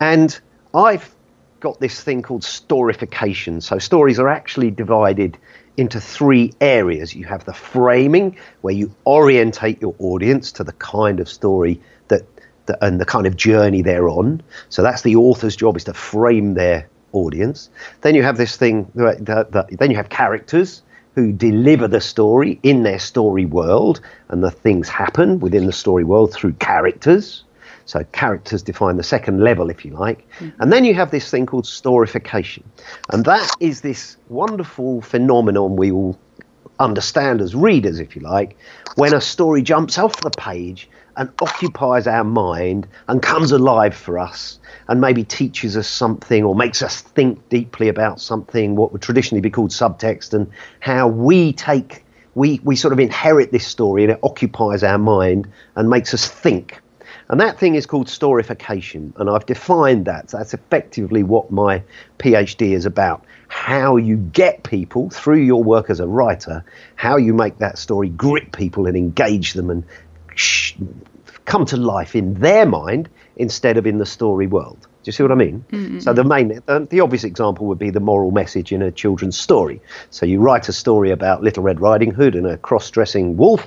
And 0.01 0.39
I've 0.75 1.15
got 1.61 1.79
this 1.79 2.03
thing 2.03 2.23
called 2.23 2.43
storification. 2.43 3.63
So 3.63 3.79
stories 3.79 4.19
are 4.19 4.29
actually 4.29 4.71
divided 4.71 5.37
into 5.77 6.01
three 6.01 6.53
areas. 6.61 7.15
You 7.15 7.25
have 7.27 7.45
the 7.45 7.53
framing, 7.53 8.37
where 8.61 8.75
you 8.75 8.95
orientate 9.07 9.81
your 9.81 9.95
audience 9.99 10.53
to 10.53 10.65
the 10.65 10.73
kind 10.75 11.21
of 11.21 11.29
story 11.29 11.81
that, 12.09 12.23
that 12.67 12.79
and 12.83 13.01
the 13.01 13.07
kind 13.07 13.27
of 13.27 13.37
journey 13.37 13.83
they're 13.83 14.09
on. 14.09 14.43
So 14.69 14.83
that's 14.83 15.03
the 15.03 15.17
author's 15.17 15.57
job 15.57 15.77
is 15.77 15.85
to 15.85 15.95
frame 15.95 16.55
their 16.55 16.89
audience. 17.13 17.71
Then 18.03 18.15
you 18.15 18.23
have 18.23 18.37
this 18.37 18.57
thing 18.57 18.91
that, 18.95 19.27
that, 19.27 19.79
then 19.79 19.91
you 19.91 19.97
have 19.97 20.09
characters 20.09 20.83
who 21.15 21.33
deliver 21.33 21.89
the 21.89 22.01
story 22.01 22.61
in 22.63 22.83
their 22.83 22.99
story 22.99 23.45
world, 23.45 24.01
and 24.29 24.45
the 24.45 24.51
things 24.51 24.89
happen 24.89 25.41
within 25.41 25.67
the 25.67 25.73
story 25.73 26.05
world 26.05 26.33
through 26.33 26.53
characters. 26.55 27.45
So 27.85 28.05
characters 28.13 28.63
define 28.63 28.97
the 28.97 29.03
second 29.03 29.41
level, 29.41 29.71
if 29.71 29.85
you 29.85 29.93
like. 29.93 30.29
Mm-hmm. 30.39 30.63
And 30.63 30.73
then 30.73 30.85
you 30.85 30.95
have 30.95 31.11
this 31.11 31.31
thing 31.31 31.47
called 31.47 31.65
storification. 31.65 32.63
And 33.13 33.25
that 33.25 33.51
is 33.61 33.81
this 33.81 34.17
wonderful 34.29 35.03
phenomenon 35.03 35.77
we 35.77 35.91
all 35.91 36.19
understand 36.79 37.41
as 37.41 37.55
readers, 37.55 38.01
if 38.01 38.17
you 38.17 38.23
like, 38.23 38.57
when 38.97 39.15
a 39.15 39.21
story 39.21 39.63
jumps 39.63 39.99
off 39.99 40.21
the 40.23 40.31
page 40.31 40.89
and 41.17 41.31
occupies 41.43 42.07
our 42.07 42.25
mind 42.25 42.87
and 43.09 43.23
comes 43.23 43.53
alive 43.53 43.95
for 43.95 44.19
us 44.19 44.59
and 44.89 45.01
maybe 45.01 45.23
teaches 45.23 45.77
us 45.77 45.87
something 45.87 46.45
or 46.45 46.55
makes 46.55 46.83
us 46.83 47.01
think 47.03 47.49
deeply 47.49 47.89
about 47.89 48.21
something, 48.21 48.77
what 48.77 48.93
would 48.93 49.03
traditionally 49.03 49.41
be 49.41 49.51
called 49.51 49.71
subtext, 49.71 50.33
and 50.33 50.51
how 50.81 51.07
we 51.09 51.53
take, 51.53 52.05
we, 52.35 52.61
we 52.65 52.77
sort 52.77 52.93
of 52.93 52.99
inherit 52.99 53.53
this 53.53 53.67
story 53.67 54.05
and 54.05 54.13
it 54.13 54.21
occupies 54.23 54.83
our 54.83 54.99
mind 54.99 55.49
and 55.77 55.91
makes 55.91 56.15
us 56.15 56.27
think. 56.27 56.81
And 57.31 57.41
that 57.41 57.61
thing 57.61 57.77
is 57.77 57.87
called 57.87 58.09
storification. 58.09 59.13
And 59.17 59.31
I've 59.31 59.47
defined 59.47 60.05
that. 60.07 60.31
So 60.31 60.39
that's 60.39 60.53
effectively 60.53 61.23
what 61.23 61.53
my 61.53 61.83
PhD 62.19 62.73
is 62.73 62.87
about. 62.87 63.25
How 63.47 63.97
you 63.97 64.17
get 64.17 64.65
people 64.65 65.11
through 65.11 65.43
your 65.43 65.63
work 65.63 65.91
as 65.91 66.01
a 66.01 66.09
writer, 66.09 66.65
how 66.97 67.17
you 67.17 67.33
make 67.33 67.59
that 67.59 67.79
story 67.79 68.09
grip 68.09 68.51
people 68.53 68.87
and 68.87 68.97
engage 68.97 69.53
them 69.53 69.71
and 69.71 69.85
sh- 70.35 70.75
come 71.45 71.65
to 71.67 71.77
life 71.77 72.17
in 72.17 72.35
their 72.35 72.67
mind 72.67 73.09
instead 73.37 73.77
of 73.77 73.87
in 73.87 73.99
the 73.99 74.07
story 74.07 74.49
world. 74.49 74.79
Do 74.81 75.09
you 75.09 75.13
see 75.13 75.23
what 75.23 75.33
I 75.33 75.37
mean? 75.37 75.65
Mm-hmm. 75.71 76.01
So 76.01 76.13
the 76.13 76.25
main, 76.25 76.61
the, 76.67 76.87
the, 76.91 77.01
obvious 77.01 77.25
example 77.25 77.67
would 77.67 77.79
be 77.79 77.91
the 77.91 78.01
moral 78.01 78.33
message 78.33 78.73
in 78.73 78.83
a 78.83 78.91
children's 78.91 79.39
story. 79.39 79.81
So 80.11 80.27
you 80.27 80.41
write 80.41 80.69
a 80.69 80.73
story 80.73 81.11
about 81.11 81.43
Little 81.43 81.63
Red 81.63 81.81
Riding 81.81 82.11
Hood 82.11 82.35
and 82.35 82.47
a 82.47 82.59
cross-dressing 82.59 83.37
wolf, 83.37 83.67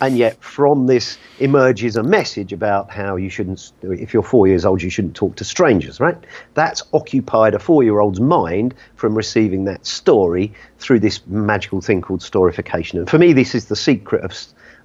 and 0.00 0.16
yet 0.16 0.42
from 0.42 0.86
this 0.86 1.18
emerges 1.38 1.96
a 1.96 2.02
message 2.02 2.52
about 2.52 2.90
how 2.90 3.16
you 3.16 3.28
shouldn't, 3.28 3.72
if 3.82 4.12
you're 4.12 4.22
four 4.22 4.46
years 4.46 4.64
old, 4.64 4.82
you 4.82 4.90
shouldn't 4.90 5.16
talk 5.16 5.36
to 5.36 5.44
strangers, 5.44 6.00
right? 6.00 6.16
That's 6.54 6.82
occupied 6.92 7.54
a 7.54 7.58
four-year-old's 7.58 8.20
mind 8.20 8.74
from 8.96 9.14
receiving 9.14 9.64
that 9.64 9.86
story 9.86 10.52
through 10.78 11.00
this 11.00 11.26
magical 11.26 11.80
thing 11.80 12.02
called 12.02 12.20
storification. 12.20 12.94
And 12.98 13.08
for 13.08 13.18
me, 13.18 13.32
this 13.32 13.54
is 13.54 13.66
the 13.66 13.76
secret 13.76 14.24
of 14.24 14.32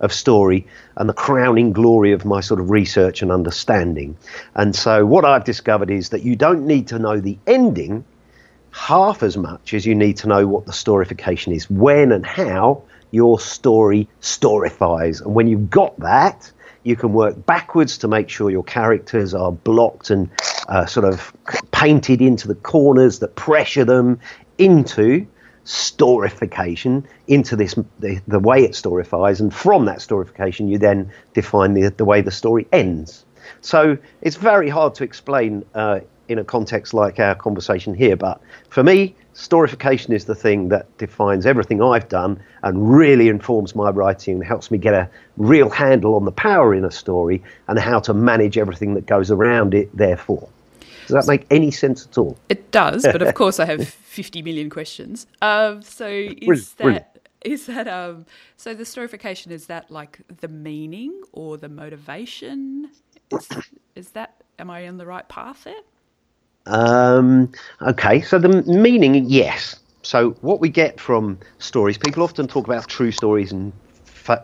of 0.01 0.11
story 0.11 0.65
and 0.97 1.07
the 1.07 1.13
crowning 1.13 1.71
glory 1.71 2.11
of 2.11 2.25
my 2.25 2.41
sort 2.41 2.59
of 2.59 2.71
research 2.71 3.21
and 3.21 3.31
understanding. 3.31 4.17
And 4.55 4.75
so, 4.75 5.05
what 5.05 5.25
I've 5.25 5.43
discovered 5.43 5.91
is 5.91 6.09
that 6.09 6.23
you 6.23 6.35
don't 6.35 6.65
need 6.65 6.87
to 6.87 6.99
know 6.99 7.19
the 7.19 7.37
ending 7.47 8.03
half 8.71 9.21
as 9.21 9.37
much 9.37 9.73
as 9.73 9.85
you 9.85 9.93
need 9.93 10.17
to 10.17 10.27
know 10.27 10.47
what 10.47 10.65
the 10.65 10.71
storification 10.71 11.53
is, 11.53 11.69
when 11.69 12.11
and 12.11 12.25
how 12.25 12.83
your 13.11 13.39
story 13.39 14.07
storifies. 14.21 15.21
And 15.21 15.33
when 15.35 15.47
you've 15.47 15.69
got 15.69 15.97
that, 15.99 16.51
you 16.83 16.95
can 16.95 17.13
work 17.13 17.45
backwards 17.45 17.97
to 17.99 18.07
make 18.07 18.29
sure 18.29 18.49
your 18.49 18.63
characters 18.63 19.33
are 19.33 19.51
blocked 19.51 20.09
and 20.09 20.29
uh, 20.67 20.85
sort 20.85 21.05
of 21.05 21.33
painted 21.71 22.21
into 22.21 22.47
the 22.47 22.55
corners 22.55 23.19
that 23.19 23.35
pressure 23.35 23.85
them 23.85 24.19
into 24.57 25.27
storification 25.63 27.05
into 27.27 27.55
this 27.55 27.75
the, 27.99 28.19
the 28.27 28.39
way 28.39 28.63
it 28.63 28.71
storifies 28.71 29.39
and 29.39 29.53
from 29.53 29.85
that 29.85 29.99
storification 29.99 30.67
you 30.67 30.79
then 30.79 31.11
define 31.33 31.75
the, 31.75 31.89
the 31.89 32.03
way 32.03 32.19
the 32.19 32.31
story 32.31 32.67
ends 32.71 33.25
so 33.61 33.95
it's 34.21 34.37
very 34.37 34.69
hard 34.69 34.95
to 34.95 35.03
explain 35.03 35.63
uh, 35.75 35.99
in 36.31 36.39
a 36.39 36.43
context 36.43 36.93
like 36.93 37.19
our 37.19 37.35
conversation 37.35 37.93
here 37.93 38.15
but 38.15 38.41
for 38.69 38.83
me 38.83 39.15
storification 39.33 40.11
is 40.11 40.25
the 40.25 40.35
thing 40.35 40.69
that 40.69 40.85
defines 40.97 41.45
everything 41.45 41.81
i've 41.81 42.07
done 42.09 42.41
and 42.63 42.95
really 42.95 43.27
informs 43.27 43.75
my 43.75 43.89
writing 43.89 44.35
and 44.35 44.43
helps 44.43 44.71
me 44.71 44.77
get 44.77 44.93
a 44.93 45.09
real 45.37 45.69
handle 45.69 46.15
on 46.15 46.25
the 46.25 46.31
power 46.31 46.73
in 46.73 46.85
a 46.85 46.91
story 46.91 47.41
and 47.67 47.79
how 47.79 47.99
to 47.99 48.13
manage 48.13 48.57
everything 48.57 48.93
that 48.93 49.05
goes 49.05 49.29
around 49.31 49.73
it 49.73 49.95
therefore 49.95 50.47
does 51.07 51.25
that 51.25 51.29
make 51.29 51.45
any 51.51 51.71
sense 51.71 52.07
at 52.07 52.17
all? 52.17 52.37
It 52.47 52.71
does, 52.71 53.03
but 53.03 53.21
of 53.21 53.33
course 53.35 53.59
I 53.59 53.65
have 53.65 53.85
50 53.85 54.41
million 54.43 54.69
questions. 54.69 55.27
Um, 55.41 55.81
so 55.81 56.07
is 56.07 56.73
that 56.75 57.11
is 57.43 57.65
that 57.65 57.87
um, 57.87 58.25
so 58.55 58.73
the 58.73 58.83
storification 58.83 59.51
is 59.51 59.65
that 59.65 59.91
like 59.91 60.19
the 60.39 60.47
meaning 60.47 61.21
or 61.33 61.57
the 61.57 61.69
motivation? 61.69 62.91
Is, 63.31 63.49
is 63.95 64.09
that 64.11 64.41
am 64.59 64.69
I 64.69 64.87
on 64.87 64.97
the 64.97 65.05
right 65.05 65.27
path 65.27 65.63
there? 65.63 65.81
Um, 66.65 67.51
okay, 67.81 68.21
so 68.21 68.39
the 68.39 68.49
meaning, 68.63 69.25
yes. 69.27 69.79
So 70.03 70.31
what 70.41 70.59
we 70.59 70.69
get 70.69 70.99
from 70.99 71.39
stories, 71.59 71.97
people 71.97 72.23
often 72.23 72.47
talk 72.47 72.65
about 72.67 72.87
true 72.87 73.11
stories 73.11 73.51
and 73.51 73.73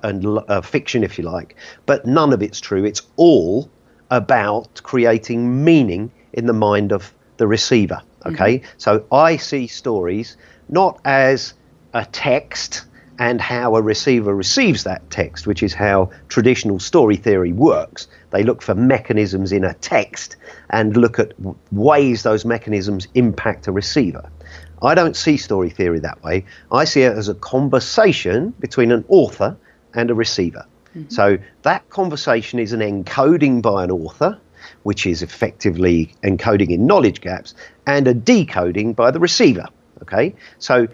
and 0.03 0.25
uh, 0.25 0.61
fiction, 0.61 1.03
if 1.03 1.17
you 1.17 1.23
like, 1.23 1.55
but 1.85 2.05
none 2.05 2.33
of 2.33 2.41
it's 2.41 2.59
true. 2.59 2.83
It's 2.83 3.03
all 3.15 3.69
about 4.09 4.81
creating 4.83 5.63
meaning 5.63 6.11
in 6.33 6.45
the 6.45 6.53
mind 6.53 6.91
of 6.91 7.13
the 7.37 7.47
receiver. 7.47 8.01
Okay, 8.25 8.59
mm-hmm. 8.59 8.67
so 8.77 9.05
I 9.11 9.37
see 9.37 9.67
stories 9.67 10.35
not 10.69 10.99
as 11.05 11.53
a 11.93 12.05
text 12.05 12.85
and 13.19 13.41
how 13.41 13.75
a 13.75 13.81
receiver 13.81 14.33
receives 14.35 14.83
that 14.83 15.09
text, 15.09 15.47
which 15.47 15.63
is 15.63 15.73
how 15.73 16.09
traditional 16.27 16.79
story 16.79 17.15
theory 17.15 17.53
works. 17.53 18.07
They 18.31 18.43
look 18.43 18.61
for 18.61 18.75
mechanisms 18.75 19.51
in 19.51 19.63
a 19.63 19.73
text 19.75 20.35
and 20.69 20.97
look 20.97 21.19
at 21.19 21.33
ways 21.71 22.23
those 22.23 22.45
mechanisms 22.45 23.07
impact 23.13 23.67
a 23.67 23.71
receiver. 23.71 24.29
I 24.81 24.95
don't 24.95 25.15
see 25.15 25.37
story 25.37 25.69
theory 25.69 25.99
that 25.99 26.23
way. 26.23 26.45
I 26.71 26.85
see 26.85 27.01
it 27.01 27.17
as 27.17 27.29
a 27.29 27.35
conversation 27.35 28.53
between 28.59 28.91
an 28.91 29.05
author 29.07 29.57
and 29.93 30.11
a 30.11 30.13
receiver. 30.13 30.65
Mm-hmm. 30.95 31.09
So 31.09 31.37
that 31.63 31.89
conversation 31.89 32.59
is 32.59 32.73
an 32.73 32.81
encoding 32.81 33.61
by 33.61 33.83
an 33.83 33.91
author, 33.91 34.39
which 34.83 35.05
is 35.05 35.21
effectively 35.21 36.13
encoding 36.23 36.69
in 36.69 36.85
knowledge 36.85 37.21
gaps, 37.21 37.55
and 37.85 38.07
a 38.07 38.13
decoding 38.13 38.93
by 38.93 39.11
the 39.11 39.19
receiver. 39.19 39.67
Okay, 40.01 40.35
so 40.59 40.87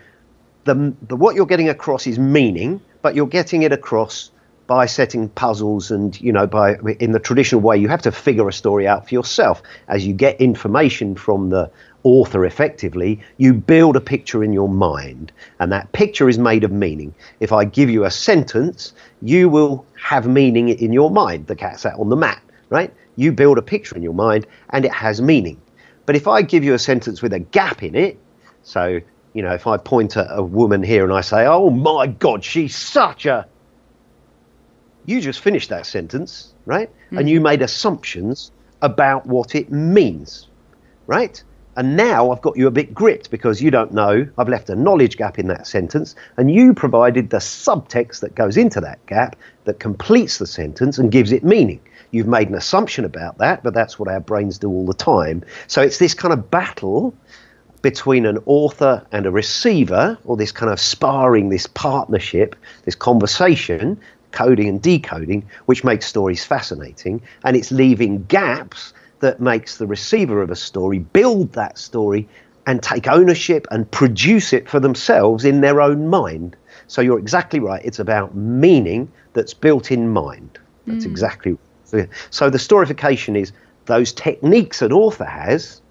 the, 0.64 0.94
the 1.08 1.16
what 1.16 1.36
you're 1.36 1.46
getting 1.46 1.70
across 1.70 2.08
is 2.08 2.18
meaning, 2.18 2.80
but 3.02 3.16
you're 3.16 3.28
getting 3.28 3.64
it 3.64 3.74
across 3.74 4.32
by 4.68 4.86
setting 4.86 5.30
puzzles 5.30 5.92
and 5.92 6.20
you 6.22 6.32
know 6.32 6.48
by 6.48 6.76
in 7.00 7.12
the 7.12 7.20
traditional 7.20 7.62
way 7.62 7.78
you 7.78 7.88
have 7.88 8.02
to 8.02 8.12
figure 8.12 8.48
a 8.48 8.54
story 8.54 8.88
out 8.88 9.08
for 9.08 9.16
yourself. 9.16 9.62
As 9.88 10.06
you 10.06 10.14
get 10.14 10.40
information 10.40 11.16
from 11.16 11.50
the 11.50 11.70
author 12.04 12.46
effectively 12.46 13.20
you 13.38 13.54
build 13.54 13.96
a 13.96 14.02
picture 14.02 14.44
in 14.44 14.52
your 14.52 14.68
mind 14.68 15.32
and 15.60 15.72
that 15.72 15.92
picture 15.94 16.28
is 16.28 16.38
made 16.38 16.64
of 16.64 16.72
meaning. 16.72 17.14
If 17.40 17.52
i 17.52 17.66
give 17.66 17.90
you 17.90 18.06
a 18.06 18.12
sentence 18.12 18.94
you 19.22 19.50
will 19.50 19.86
have 20.02 20.28
meaning 20.28 20.70
in 20.70 20.94
your 20.94 21.12
mind. 21.12 21.48
The 21.48 21.56
cat 21.56 21.80
sat 21.80 21.96
on 21.96 22.10
the 22.10 22.16
mat 22.16 22.42
right? 22.70 22.94
You 23.16 23.32
build 23.32 23.58
a 23.58 23.62
picture 23.62 23.96
in 23.96 24.02
your 24.02 24.14
mind 24.14 24.48
and 24.70 24.84
it 24.86 24.92
has 24.92 25.22
meaning. 25.22 25.62
But 26.06 26.16
if 26.16 26.28
i 26.28 26.42
give 26.42 26.64
you 26.64 26.74
a 26.74 26.80
sentence 26.80 27.22
with 27.22 27.34
a 27.34 27.40
gap 27.40 27.84
in 27.84 27.96
it 27.96 28.18
so 28.64 29.00
you 29.34 29.42
know, 29.42 29.54
if 29.54 29.66
I 29.66 29.78
point 29.78 30.16
at 30.16 30.28
a 30.30 30.44
woman 30.44 30.84
here 30.84 31.04
and 31.04 31.12
I 31.12 31.22
say, 31.22 31.46
"Oh 31.46 31.70
my 31.70 32.08
God, 32.08 32.44
she's 32.44 32.76
such 32.76 33.26
a," 33.26 33.48
you 35.06 35.22
just 35.22 35.40
finished 35.40 35.70
that 35.70 35.86
sentence, 35.86 36.54
right? 36.66 36.90
Mm-hmm. 36.90 37.18
And 37.18 37.30
you 37.30 37.42
made 37.42 37.62
assumptions 37.62 38.52
about 38.82 39.26
what 39.26 39.56
it 39.56 39.72
means, 39.72 40.48
right? 41.08 41.42
And 41.76 41.98
now 41.98 42.32
I've 42.32 42.42
got 42.42 42.56
you 42.56 42.68
a 42.68 42.72
bit 42.72 42.94
gripped 42.94 43.32
because 43.32 43.62
you 43.62 43.72
don't 43.72 43.94
know. 43.94 44.28
I've 44.38 44.50
left 44.50 44.70
a 44.70 44.76
knowledge 44.76 45.18
gap 45.18 45.40
in 45.40 45.48
that 45.48 45.66
sentence, 45.66 46.16
and 46.38 46.52
you 46.52 46.74
provided 46.74 47.32
the 47.32 47.38
subtext 47.38 48.20
that 48.20 48.36
goes 48.36 48.58
into 48.58 48.80
that 48.82 49.04
gap 49.08 49.36
that 49.64 49.80
completes 49.80 50.38
the 50.38 50.46
sentence 50.46 50.98
and 50.98 51.12
gives 51.12 51.32
it 51.32 51.44
meaning. 51.44 51.80
You've 52.12 52.28
made 52.28 52.48
an 52.48 52.56
assumption 52.56 53.06
about 53.06 53.40
that, 53.40 53.64
but 53.64 53.74
that's 53.74 53.98
what 53.98 54.08
our 54.08 54.20
brains 54.20 54.60
do 54.60 54.70
all 54.70 54.86
the 54.86 54.94
time. 54.94 55.44
So 55.66 55.82
it's 55.82 55.98
this 55.98 56.14
kind 56.14 56.32
of 56.32 56.52
battle 56.52 57.16
between 57.82 58.28
an 58.28 58.38
author 58.46 59.06
and 59.12 59.26
a 59.26 59.32
receiver, 59.32 60.18
or 60.26 60.38
this 60.38 60.52
kind 60.52 60.72
of 60.72 60.80
sparring, 60.80 61.50
this 61.50 61.66
partnership, 61.66 62.56
this 62.86 62.96
conversation, 62.96 64.00
coding 64.34 64.68
and 64.68 64.82
decoding, 64.82 65.46
which 65.66 65.86
makes 65.86 66.06
stories 66.06 66.44
fascinating. 66.44 67.22
And 67.46 67.56
it's 67.56 67.72
leaving 67.72 68.26
gaps 68.26 68.94
that 69.22 69.40
makes 69.40 69.78
the 69.78 69.88
receiver 69.88 70.42
of 70.42 70.52
a 70.52 70.56
story 70.56 71.00
build 71.00 71.54
that 71.54 71.78
story 71.78 72.28
and 72.68 72.84
take 72.84 73.08
ownership 73.08 73.66
and 73.72 73.90
produce 73.90 74.52
it 74.52 74.70
for 74.70 74.82
themselves 74.82 75.46
in 75.46 75.62
their 75.62 75.80
own 75.80 76.10
mind. 76.10 76.58
So 76.88 77.02
you're 77.02 77.20
exactly 77.20 77.62
right. 77.62 77.82
It's 77.86 78.00
about 78.00 78.36
meaning 78.36 79.10
that's 79.32 79.54
built 79.54 79.92
in 79.92 80.10
mind. 80.10 80.60
That's 80.86 81.06
mm. 81.06 81.12
exactly 81.12 81.58
so, 81.94 82.08
so 82.32 82.50
the 82.50 82.58
storification 82.58 83.38
is 83.38 83.52
those 83.86 84.12
techniques 84.14 84.82
an 84.82 84.92
author 84.92 85.26
has 85.26 85.82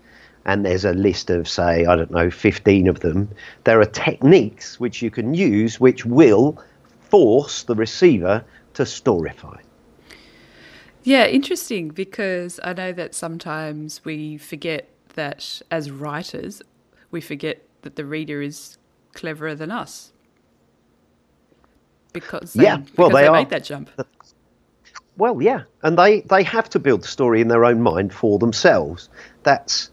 and 0.45 0.67
there's 0.67 0.85
a 0.85 0.93
list 0.93 1.31
of, 1.31 1.49
say, 1.49 1.87
I 1.87 1.95
don't 1.95 2.11
know, 2.11 2.29
15 2.29 2.89
of 2.89 2.99
them, 2.99 3.29
there 3.63 3.81
are 3.81 3.85
techniques 3.85 4.81
which 4.81 5.01
you 5.01 5.11
can 5.11 5.35
use 5.35 5.79
which 5.79 6.05
will 6.05 6.61
force 7.13 7.65
the 7.65 7.75
receiver 7.75 8.43
to 8.73 8.85
storify. 8.85 9.61
Yeah, 11.03 11.27
interesting 11.27 11.91
because 11.91 12.59
I 12.65 12.73
know 12.73 12.93
that 12.93 13.15
sometimes 13.15 14.03
we 14.03 14.39
forget 14.39 14.89
that 15.15 15.61
as 15.71 15.91
writers, 15.91 16.63
we 17.11 17.21
forget 17.21 17.61
that 17.83 17.97
the 17.97 18.07
reader 18.07 18.41
is 18.41 18.79
cleverer 19.13 19.55
than 19.55 19.71
us. 19.71 20.15
Because 22.15 22.55
they, 22.55 22.65
yeah, 22.65 22.77
well, 22.97 23.11
because 23.11 23.13
they, 23.13 23.21
they 23.21 23.27
are. 23.27 23.33
make 23.35 23.51
that 23.51 23.65
jump. 23.65 23.91
Well, 25.19 25.43
yeah, 25.43 25.65
and 25.83 25.99
they, 25.99 26.23
they 26.23 26.43
have 26.45 26.71
to 26.71 26.79
build 26.79 27.03
the 27.03 27.09
story 27.09 27.43
in 27.43 27.49
their 27.49 27.67
own 27.67 27.83
mind 27.83 28.15
for 28.15 28.39
themselves. 28.39 29.11
That's 29.43 29.91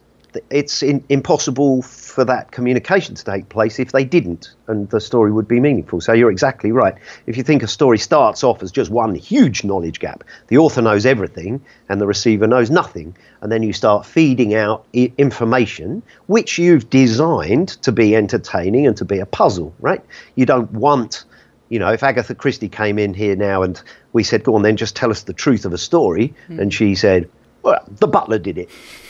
it's 0.49 0.83
in, 0.83 1.03
impossible 1.09 1.81
for 1.81 2.23
that 2.25 2.51
communication 2.51 3.15
to 3.15 3.23
take 3.23 3.49
place 3.49 3.79
if 3.79 3.91
they 3.91 4.03
didn't, 4.03 4.53
and 4.67 4.89
the 4.89 4.99
story 4.99 5.31
would 5.31 5.47
be 5.47 5.59
meaningful. 5.59 6.01
So 6.01 6.13
you're 6.13 6.31
exactly 6.31 6.71
right. 6.71 6.95
If 7.25 7.37
you 7.37 7.43
think 7.43 7.63
a 7.63 7.67
story 7.67 7.97
starts 7.97 8.43
off 8.43 8.61
as 8.61 8.71
just 8.71 8.91
one 8.91 9.15
huge 9.15 9.63
knowledge 9.63 9.99
gap, 9.99 10.23
the 10.47 10.57
author 10.57 10.81
knows 10.81 11.05
everything 11.05 11.61
and 11.89 11.99
the 11.99 12.07
receiver 12.07 12.47
knows 12.47 12.69
nothing, 12.69 13.15
and 13.41 13.51
then 13.51 13.63
you 13.63 13.73
start 13.73 14.05
feeding 14.05 14.53
out 14.53 14.85
I- 14.95 15.11
information 15.17 16.03
which 16.27 16.57
you've 16.57 16.89
designed 16.89 17.69
to 17.83 17.91
be 17.91 18.15
entertaining 18.15 18.85
and 18.85 18.97
to 18.97 19.05
be 19.05 19.19
a 19.19 19.25
puzzle, 19.25 19.73
right? 19.79 20.03
You 20.35 20.45
don't 20.45 20.71
want 20.71 21.25
you 21.69 21.77
know, 21.77 21.89
if 21.93 22.01
Agatha 22.01 22.33
Christie 22.33 22.67
came 22.67 22.97
in 22.97 23.13
here 23.13 23.35
now 23.35 23.61
and 23.61 23.79
we 24.11 24.23
said, 24.23 24.43
go 24.43 24.55
on 24.55 24.63
then, 24.63 24.75
just 24.75 24.95
tell 24.95 25.11
us 25.11 25.21
the 25.21 25.33
truth 25.33 25.65
of 25.65 25.73
a 25.73 25.77
story, 25.77 26.33
mm. 26.47 26.59
and 26.59 26.73
she 26.73 26.95
said, 26.95 27.29
well, 27.61 27.83
the 27.87 28.07
butler 28.07 28.39
did 28.39 28.57
it. 28.57 28.69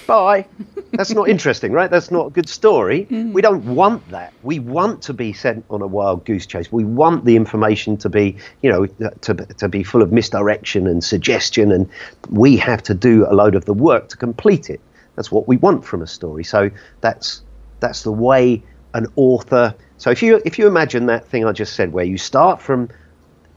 Bye. 0.09 0.47
That's 0.93 1.11
not 1.11 1.29
interesting, 1.29 1.71
right? 1.71 1.91
That's 1.91 2.09
not 2.09 2.27
a 2.27 2.29
good 2.31 2.49
story. 2.49 3.07
Mm. 3.19 3.33
We 3.33 3.41
don't 3.41 3.65
want 3.75 4.07
that. 4.09 4.33
We 4.43 4.59
want 4.59 5.01
to 5.03 5.13
be 5.13 5.33
sent 5.33 5.65
on 5.69 5.81
a 5.81 5.87
wild 5.87 6.25
goose 6.25 6.45
chase. 6.45 6.71
We 6.71 6.83
want 6.83 7.25
the 7.25 7.35
information 7.35 7.97
to 7.97 8.09
be, 8.09 8.37
you 8.61 8.69
know, 8.71 8.85
to, 8.85 9.33
to 9.33 9.67
be 9.67 9.83
full 9.83 10.01
of 10.01 10.11
misdirection 10.11 10.87
and 10.87 11.03
suggestion, 11.03 11.71
and 11.71 11.89
we 12.29 12.55
have 12.57 12.83
to 12.83 12.93
do 12.93 13.25
a 13.27 13.33
load 13.33 13.55
of 13.55 13.65
the 13.65 13.73
work 13.73 14.09
to 14.09 14.17
complete 14.17 14.69
it. 14.69 14.79
That's 15.15 15.31
what 15.31 15.47
we 15.47 15.57
want 15.57 15.83
from 15.83 16.01
a 16.01 16.07
story. 16.07 16.43
So 16.43 16.69
that's 17.01 17.41
that's 17.79 18.03
the 18.03 18.11
way 18.11 18.63
an 18.93 19.07
author. 19.15 19.73
So 19.97 20.11
if 20.11 20.21
you 20.21 20.41
if 20.45 20.59
you 20.59 20.67
imagine 20.67 21.07
that 21.07 21.25
thing 21.25 21.45
I 21.45 21.51
just 21.51 21.73
said, 21.73 21.91
where 21.91 22.05
you 22.05 22.17
start 22.17 22.61
from 22.61 22.89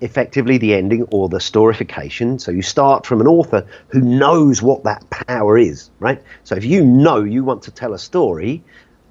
effectively 0.02 0.58
the 0.58 0.74
ending 0.74 1.04
or 1.10 1.28
the 1.28 1.38
storification. 1.38 2.40
So 2.40 2.50
you 2.50 2.62
start 2.62 3.06
from 3.06 3.20
an 3.20 3.26
author 3.26 3.66
who 3.88 4.00
knows 4.00 4.60
what 4.60 4.84
that 4.84 5.08
power 5.10 5.56
is, 5.56 5.90
right? 6.00 6.22
So 6.44 6.56
if 6.56 6.64
you 6.64 6.84
know 6.84 7.22
you 7.22 7.44
want 7.44 7.62
to 7.62 7.70
tell 7.70 7.94
a 7.94 7.98
story 7.98 8.62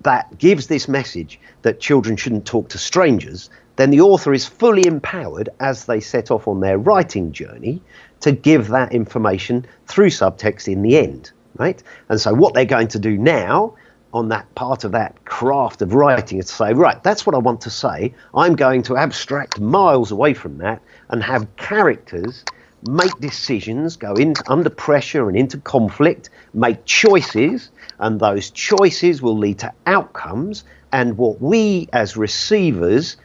that 0.02 0.38
gives 0.38 0.68
this 0.68 0.88
message 0.88 1.40
that 1.62 1.80
children 1.80 2.18
shouldn't 2.18 2.46
talk 2.46 2.70
to 2.70 2.78
strangers, 2.78 3.50
then 3.76 3.90
the 3.90 4.02
author 4.02 4.34
is 4.34 4.46
fully 4.46 4.86
empowered 4.86 5.50
as 5.60 5.86
they 5.86 6.00
set 6.00 6.30
off 6.30 6.48
on 6.48 6.60
their 6.60 6.78
writing 6.78 7.32
journey 7.32 7.82
to 8.20 8.32
give 8.32 8.68
that 8.68 8.94
information 8.94 9.66
through 9.88 10.10
subtext 10.10 10.72
in 10.72 10.82
the 10.82 10.98
end, 10.98 11.32
right? 11.56 11.82
And 12.10 12.20
so 12.20 12.34
what 12.34 12.54
they're 12.54 12.66
going 12.66 12.90
to 12.90 13.00
do 13.00 13.18
now 13.18 13.76
on 14.14 14.30
that 14.30 14.54
part 14.56 14.84
of 14.84 14.92
that 14.92 15.24
craft 15.26 15.82
of 15.82 15.94
writing 15.94 16.40
is 16.40 16.48
to 16.48 16.54
say, 16.54 16.74
right, 16.74 17.02
that's 17.04 17.26
what 17.26 17.36
I 17.36 17.40
want 17.40 17.62
to 17.62 17.70
say. 17.70 18.14
I'm 18.34 18.56
going 18.56 18.84
to 18.84 18.98
abstract 18.98 19.60
miles 19.60 20.12
away 20.12 20.34
from 20.34 20.58
that 20.58 20.82
and 21.10 21.24
have 21.24 21.56
characters 21.56 22.44
make 22.88 23.20
decisions, 23.20 23.96
go 23.96 24.14
in 24.14 24.34
under 24.48 24.70
pressure 24.70 25.30
and 25.30 25.38
into 25.38 25.58
conflict, 25.60 26.30
make 26.54 26.84
choices, 26.86 27.70
and 28.00 28.20
those 28.20 28.50
choices 28.50 29.22
will 29.22 29.38
lead 29.38 29.60
to 29.60 29.72
outcomes. 29.86 30.64
And 30.92 31.18
what 31.18 31.42
we 31.42 31.88
as 31.94 32.18
receivers 32.18 33.18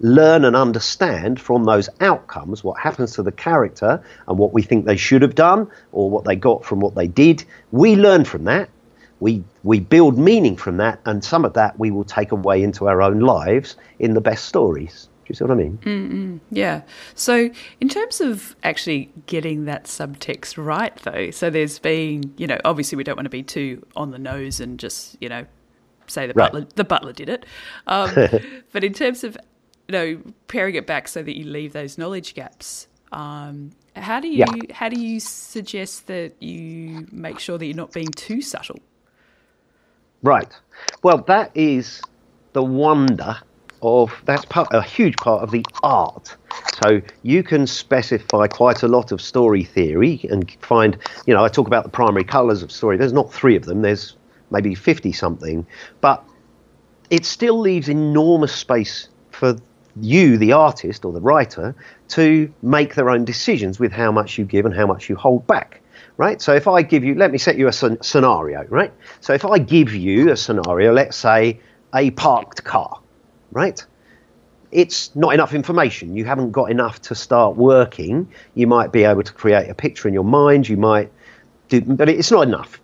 learn 0.00 0.44
and 0.44 0.54
understand 0.54 1.40
from 1.40 1.64
those 1.64 1.88
outcomes, 2.00 2.62
what 2.62 2.78
happens 2.78 3.14
to 3.14 3.22
the 3.22 3.32
character 3.32 4.02
and 4.28 4.38
what 4.38 4.52
we 4.52 4.62
think 4.62 4.84
they 4.84 4.96
should 4.96 5.22
have 5.22 5.34
done 5.34 5.68
or 5.90 6.10
what 6.10 6.24
they 6.24 6.36
got 6.36 6.64
from 6.64 6.80
what 6.80 6.94
they 6.94 7.08
did, 7.08 7.44
we 7.72 7.96
learn 7.96 8.24
from 8.24 8.44
that 8.44 8.68
we 9.20 9.42
we 9.68 9.80
build 9.80 10.16
meaning 10.16 10.56
from 10.56 10.78
that, 10.78 10.98
and 11.04 11.22
some 11.22 11.44
of 11.44 11.52
that 11.52 11.78
we 11.78 11.90
will 11.90 12.02
take 12.02 12.32
away 12.32 12.62
into 12.62 12.88
our 12.88 13.02
own 13.02 13.20
lives 13.20 13.76
in 13.98 14.14
the 14.14 14.20
best 14.20 14.46
stories. 14.46 15.10
Do 15.26 15.26
you 15.28 15.34
see 15.34 15.44
what 15.44 15.50
I 15.50 15.56
mean? 15.56 15.78
Mm-mm, 15.82 16.40
yeah. 16.50 16.80
So, 17.14 17.50
in 17.78 17.90
terms 17.90 18.22
of 18.22 18.56
actually 18.62 19.12
getting 19.26 19.66
that 19.66 19.84
subtext 19.84 20.56
right, 20.56 20.96
though, 21.02 21.30
so 21.32 21.50
there's 21.50 21.78
been, 21.78 22.32
you 22.38 22.46
know, 22.46 22.56
obviously 22.64 22.96
we 22.96 23.04
don't 23.04 23.16
want 23.16 23.26
to 23.26 23.30
be 23.30 23.42
too 23.42 23.84
on 23.94 24.10
the 24.10 24.18
nose 24.18 24.58
and 24.58 24.80
just, 24.80 25.18
you 25.20 25.28
know, 25.28 25.44
say 26.06 26.26
the 26.26 26.32
right. 26.32 26.50
butler 26.50 26.66
the 26.76 26.84
butler 26.84 27.12
did 27.12 27.28
it, 27.28 27.44
um, 27.88 28.10
but 28.72 28.84
in 28.84 28.94
terms 28.94 29.22
of, 29.22 29.36
you 29.86 29.92
know, 29.92 30.22
paring 30.46 30.76
it 30.76 30.86
back 30.86 31.08
so 31.08 31.22
that 31.22 31.36
you 31.36 31.44
leave 31.44 31.74
those 31.74 31.98
knowledge 31.98 32.32
gaps. 32.32 32.86
Um, 33.12 33.72
how 33.94 34.18
do 34.18 34.28
you 34.28 34.38
yeah. 34.38 34.72
how 34.72 34.88
do 34.88 34.98
you 34.98 35.20
suggest 35.20 36.06
that 36.06 36.42
you 36.42 37.06
make 37.12 37.38
sure 37.38 37.58
that 37.58 37.66
you're 37.66 37.76
not 37.76 37.92
being 37.92 38.08
too 38.12 38.40
subtle? 38.40 38.78
Right. 40.22 40.52
Well, 41.02 41.18
that 41.28 41.50
is 41.54 42.02
the 42.52 42.62
wonder 42.62 43.36
of 43.80 44.12
that's 44.24 44.44
part 44.46 44.68
a 44.72 44.82
huge 44.82 45.16
part 45.16 45.42
of 45.42 45.52
the 45.52 45.64
art. 45.82 46.36
So 46.82 47.00
you 47.22 47.42
can 47.42 47.66
specify 47.66 48.46
quite 48.48 48.82
a 48.82 48.88
lot 48.88 49.12
of 49.12 49.20
story 49.20 49.62
theory 49.62 50.20
and 50.30 50.50
find, 50.60 50.98
you 51.26 51.34
know, 51.34 51.44
I 51.44 51.48
talk 51.48 51.66
about 51.66 51.84
the 51.84 51.90
primary 51.90 52.24
colours 52.24 52.62
of 52.62 52.72
story. 52.72 52.96
There's 52.96 53.12
not 53.12 53.32
three 53.32 53.56
of 53.56 53.64
them. 53.64 53.82
There's 53.82 54.16
maybe 54.50 54.74
fifty 54.74 55.12
something, 55.12 55.66
but 56.00 56.24
it 57.10 57.24
still 57.24 57.58
leaves 57.58 57.88
enormous 57.88 58.52
space 58.52 59.08
for 59.30 59.56
you, 60.00 60.36
the 60.36 60.52
artist 60.52 61.04
or 61.04 61.12
the 61.12 61.20
writer, 61.20 61.74
to 62.08 62.52
make 62.62 62.94
their 62.94 63.10
own 63.10 63.24
decisions 63.24 63.78
with 63.78 63.92
how 63.92 64.12
much 64.12 64.38
you 64.38 64.44
give 64.44 64.66
and 64.66 64.74
how 64.74 64.86
much 64.86 65.08
you 65.08 65.16
hold 65.16 65.46
back. 65.46 65.80
Right. 66.18 66.42
So 66.42 66.54
if 66.54 66.68
I 66.68 66.82
give 66.82 67.04
you, 67.04 67.14
let 67.14 67.30
me 67.30 67.38
set 67.38 67.56
you 67.56 67.68
a 67.68 67.72
scenario. 67.72 68.64
Right. 68.64 68.92
So 69.20 69.32
if 69.32 69.44
I 69.46 69.58
give 69.58 69.94
you 69.94 70.30
a 70.30 70.36
scenario, 70.36 70.92
let's 70.92 71.16
say 71.16 71.60
a 71.94 72.10
parked 72.10 72.64
car. 72.64 73.00
Right 73.50 73.82
it's 74.70 75.14
not 75.16 75.34
enough 75.34 75.54
information. 75.54 76.14
You 76.16 76.24
haven't 76.24 76.52
got 76.52 76.70
enough 76.70 77.00
to 77.02 77.14
start 77.14 77.56
working. 77.56 78.32
You 78.54 78.66
might 78.66 78.92
be 78.92 79.04
able 79.04 79.22
to 79.22 79.32
create 79.32 79.68
a 79.70 79.74
picture 79.74 80.08
in 80.08 80.14
your 80.14 80.24
mind. 80.24 80.68
You 80.68 80.76
might 80.76 81.10
do, 81.68 81.80
but 81.80 82.08
it's 82.08 82.30
not 82.30 82.46
enough. 82.46 82.80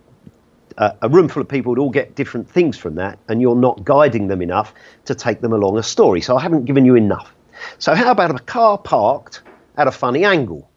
Uh, 0.77 0.91
a 1.03 1.09
room 1.09 1.27
full 1.29 1.41
of 1.41 1.47
people 1.47 1.69
would 1.71 1.79
all 1.79 1.91
get 1.91 2.15
different 2.15 2.49
things 2.49 2.77
from 2.77 2.95
that, 2.95 3.19
and 3.29 3.41
you're 3.41 3.55
not 3.55 3.85
guiding 3.85 4.27
them 4.27 4.41
enough 4.41 4.73
to 5.05 5.15
take 5.15 5.41
them 5.41 5.53
along 5.53 5.77
a 5.77 5.83
story. 5.83 6.21
So 6.21 6.35
I 6.35 6.41
haven't 6.41 6.65
given 6.65 6.85
you 6.85 6.95
enough. 6.95 7.33
So 7.79 7.95
how 7.95 8.11
about 8.11 8.35
a 8.35 8.39
car 8.39 8.77
parked 8.77 9.41
at 9.77 9.87
a 9.87 9.91
funny 9.91 10.25
angle? 10.25 10.69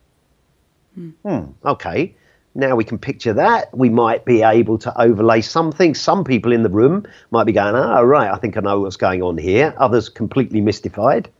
Hmm. 0.94 1.11
hmm 1.25 1.44
okay. 1.64 2.14
Now 2.59 2.75
we 2.75 2.83
can 2.83 2.99
picture 2.99 3.33
that. 3.35 3.73
We 3.73 3.88
might 3.88 4.25
be 4.25 4.42
able 4.42 4.79
to 4.79 5.01
overlay 5.01 5.42
something. 5.42 5.94
Some 5.94 6.25
people 6.25 6.51
in 6.51 6.64
the 6.64 6.68
room 6.68 7.07
might 7.31 7.44
be 7.44 7.53
going, 7.53 7.77
oh, 7.77 8.03
right, 8.03 8.33
I 8.33 8.37
think 8.37 8.57
I 8.57 8.61
know 8.61 8.81
what's 8.81 8.97
going 8.97 9.23
on 9.23 9.38
here. 9.38 9.73
Others 9.79 10.09
completely 10.09 10.61
mystified. 10.61 11.31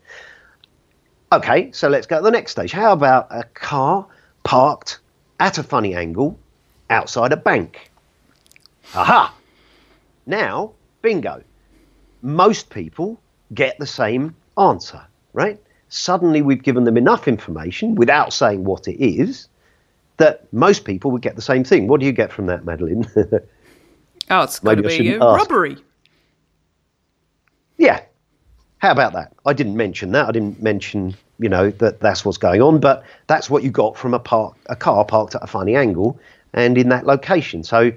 Okay, 1.33 1.73
so 1.73 1.89
let's 1.89 2.07
go 2.07 2.19
to 2.19 2.23
the 2.23 2.31
next 2.31 2.53
stage. 2.53 2.71
How 2.71 2.93
about 2.93 3.27
a 3.31 3.43
car 3.43 4.07
parked 4.45 5.01
at 5.41 5.59
a 5.59 5.65
funny 5.65 5.97
angle 5.97 6.39
outside 6.89 7.33
a 7.33 7.37
bank? 7.37 7.91
Aha! 8.95 9.35
Now, 10.25 10.75
bingo. 11.03 11.43
Most 12.23 12.71
people 12.71 13.21
get 13.53 13.77
the 13.81 13.87
same 13.87 14.37
answer, 14.57 15.05
right? 15.33 15.61
Suddenly 15.89 16.43
we've 16.43 16.63
given 16.63 16.85
them 16.85 16.97
enough 16.97 17.27
information 17.27 17.97
without 17.97 18.33
saying 18.33 18.63
what 18.63 18.87
it 18.87 19.05
is 19.05 19.49
that 20.19 20.53
most 20.53 20.85
people 20.85 21.11
would 21.11 21.23
get 21.23 21.37
the 21.37 21.43
same 21.43 21.65
thing. 21.65 21.89
What 21.89 22.01
do 22.01 22.07
you 22.07 22.13
get 22.13 22.33
from 22.33 22.47
that, 22.47 22.65
Madeline? 22.65 23.09
oh, 24.31 24.43
it's 24.43 24.59
got 24.59 24.75
to 24.75 24.83
be 24.83 25.15
a 25.15 25.19
robbery. 25.19 25.77
Yeah. 27.79 28.03
How 28.79 28.93
about 28.93 29.13
that? 29.15 29.33
I 29.47 29.53
didn't 29.53 29.77
mention 29.77 30.13
that. 30.13 30.29
I 30.29 30.33
didn't 30.33 30.63
mention, 30.63 31.17
you 31.39 31.49
know, 31.49 31.71
that 31.71 32.01
that's 32.01 32.25
what's 32.25 32.39
going 32.39 32.63
on, 32.63 32.79
but 32.79 33.05
that's 33.27 33.49
what 33.49 33.63
you 33.63 33.71
got 33.71 33.97
from 33.97 34.15
a 34.15 34.19
park, 34.19 34.57
a 34.67 34.77
car 34.77 35.05
parked 35.05 35.35
at 35.35 35.43
a 35.43 35.47
funny 35.47 35.75
angle 35.75 36.19
and 36.53 36.79
in 36.79 36.89
that 36.91 37.07
location. 37.07 37.65
So 37.65 37.93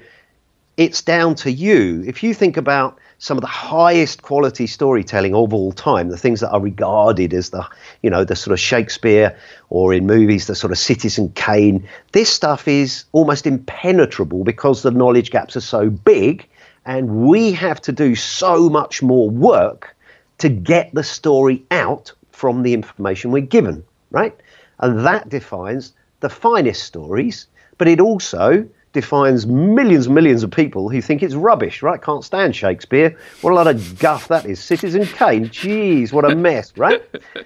it's 0.78 1.02
down 1.02 1.36
to 1.36 1.52
you. 1.52 2.04
If 2.08 2.24
you 2.24 2.34
think 2.34 2.58
about 2.58 3.00
some 3.22 3.38
of 3.38 3.42
the 3.42 3.48
highest 3.48 4.24
quality 4.24 4.66
storytelling 4.66 5.36
of 5.36 5.54
all 5.54 5.72
time, 5.72 6.10
the 6.10 6.18
things 6.18 6.40
that 6.40 6.50
are 6.50 6.60
regarded 6.60 7.36
as 7.36 7.52
the, 7.52 7.64
you 8.02 8.10
know, 8.10 8.24
the 8.24 8.36
sort 8.36 8.52
of 8.52 8.60
Shakespeare 8.60 9.38
or 9.70 9.94
in 9.94 10.08
movies, 10.08 10.48
the 10.48 10.56
sort 10.56 10.72
of 10.72 10.80
Citizen 10.80 11.32
Kane. 11.36 11.88
This 12.14 12.32
stuff 12.32 12.68
is 12.68 13.06
almost 13.12 13.46
impenetrable 13.46 14.44
because 14.44 14.82
the 14.82 14.90
knowledge 14.90 15.30
gaps 15.30 15.56
are 15.56 15.62
so 15.62 15.92
big 15.92 16.48
and 16.88 17.28
we 17.28 17.52
have 17.52 17.80
to 17.82 17.92
do 17.92 18.16
so 18.16 18.68
much 18.72 19.04
more 19.04 19.30
work 19.30 19.96
to 20.40 20.50
get 20.50 20.92
the 20.96 21.04
story 21.04 21.64
out 21.70 22.12
from 22.32 22.64
the 22.64 22.74
information 22.74 23.30
we're 23.30 23.42
given, 23.44 23.84
right? 24.10 24.36
And 24.80 25.06
that 25.06 25.30
defines 25.30 25.94
the 26.22 26.30
finest 26.30 26.86
stories, 26.86 27.46
but 27.78 27.88
it 27.88 28.00
also 28.02 28.68
defines 28.94 29.48
millions 29.48 30.06
and 30.08 30.16
millions 30.16 30.44
of 30.44 30.52
people 30.52 30.90
who 30.90 31.02
think 31.02 31.24
it's 31.24 31.36
rubbish, 31.36 31.82
right? 31.82 32.02
Can't 32.02 32.24
stand 32.24 32.56
Shakespeare. 32.56 33.18
What 33.42 33.52
a 33.52 33.56
lot 33.56 33.68
of 33.68 34.00
guff 34.00 34.28
that 34.28 34.46
is. 34.46 34.60
Citizen 34.62 35.06
Kane, 35.06 35.50
jeez, 35.50 36.12
what 36.12 36.30
a 36.30 36.36
mess, 36.36 36.74
right? 36.78 37.04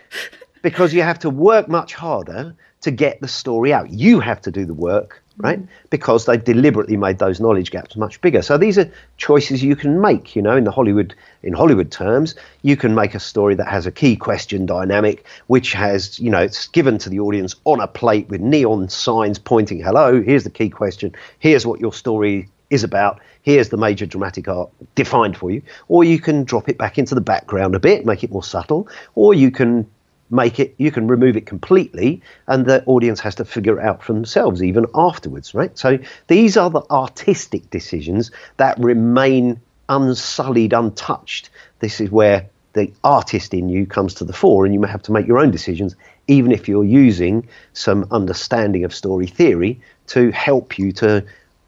Because 0.61 0.95
you 0.95 1.03
have 1.03 1.19
to 1.19 1.29
work 1.29 1.67
much 1.67 1.93
harder 1.93 2.55
to 2.81 2.89
get 2.89 3.21
the 3.21 3.27
story 3.27 3.71
out. 3.71 3.91
You 3.91 4.19
have 4.19 4.41
to 4.41 4.51
do 4.51 4.65
the 4.65 4.73
work 4.73 5.21
right? 5.37 5.59
Mm. 5.59 5.67
Because 5.89 6.25
they've 6.25 6.43
deliberately 6.43 6.97
made 6.97 7.19
those 7.19 7.39
knowledge 7.39 7.71
gaps 7.71 7.95
much 7.95 8.21
bigger. 8.21 8.41
So 8.41 8.57
these 8.57 8.77
are 8.77 8.89
choices 9.17 9.63
you 9.63 9.75
can 9.75 10.01
make, 10.01 10.35
you 10.35 10.41
know, 10.41 10.55
in 10.55 10.63
the 10.63 10.71
Hollywood 10.71 11.15
in 11.43 11.53
Hollywood 11.53 11.91
terms, 11.91 12.35
you 12.63 12.75
can 12.75 12.95
make 12.95 13.13
a 13.13 13.19
story 13.19 13.53
that 13.55 13.67
has 13.67 13.85
a 13.85 13.91
key 13.91 14.15
question 14.15 14.65
dynamic, 14.65 15.25
which 15.47 15.73
has, 15.73 16.19
you 16.19 16.31
know, 16.31 16.39
it's 16.39 16.67
given 16.67 16.97
to 16.99 17.09
the 17.09 17.19
audience 17.19 17.55
on 17.65 17.79
a 17.79 17.87
plate 17.87 18.27
with 18.29 18.41
neon 18.41 18.89
signs 18.89 19.37
pointing, 19.37 19.79
hello, 19.81 20.21
here's 20.21 20.43
the 20.43 20.49
key 20.49 20.69
question, 20.69 21.13
here's 21.39 21.65
what 21.65 21.79
your 21.79 21.93
story 21.93 22.49
is 22.71 22.83
about. 22.83 23.19
Here's 23.43 23.69
the 23.69 23.77
major 23.77 24.07
dramatic 24.07 24.47
arc 24.47 24.71
defined 24.95 25.37
for 25.37 25.51
you. 25.51 25.61
Or 25.87 26.03
you 26.03 26.19
can 26.19 26.45
drop 26.45 26.67
it 26.67 26.79
back 26.79 26.97
into 26.97 27.13
the 27.13 27.21
background 27.21 27.75
a 27.75 27.79
bit, 27.79 28.05
make 28.05 28.23
it 28.23 28.31
more 28.31 28.43
subtle, 28.43 28.87
or 29.13 29.35
you 29.35 29.51
can 29.51 29.87
make 30.29 30.59
it 30.59 30.73
you 30.77 30.91
can 30.91 31.07
remove 31.07 31.37
it 31.37 31.45
completely 31.45 32.21
and 32.47 32.65
the 32.65 32.83
audience 32.85 33.19
has 33.19 33.35
to 33.35 33.45
figure 33.45 33.79
it 33.79 33.85
out 33.85 34.03
for 34.03 34.13
themselves 34.13 34.63
even 34.63 34.85
afterwards 34.95 35.53
right? 35.53 35.77
So 35.77 35.99
these 36.27 36.57
are 36.57 36.69
the 36.69 36.81
artistic 36.89 37.69
decisions 37.69 38.31
that 38.57 38.79
remain 38.79 39.61
unsullied 39.89 40.73
untouched. 40.73 41.49
This 41.79 42.01
is 42.01 42.09
where 42.09 42.49
the 42.73 42.91
artist 43.03 43.53
in 43.53 43.69
you 43.69 43.85
comes 43.85 44.15
to 44.15 44.25
the 44.25 44.33
fore 44.33 44.65
and 44.65 44.73
you 44.73 44.79
may 44.79 44.89
have 44.89 45.03
to 45.03 45.11
make 45.11 45.27
your 45.27 45.39
own 45.39 45.51
decisions 45.51 45.95
even 46.27 46.51
if 46.51 46.67
you're 46.67 46.83
using 46.83 47.47
some 47.73 48.07
understanding 48.11 48.83
of 48.83 48.93
story 48.93 49.27
theory 49.27 49.79
to 50.07 50.31
help 50.31 50.77
you 50.77 50.91
to 50.91 51.23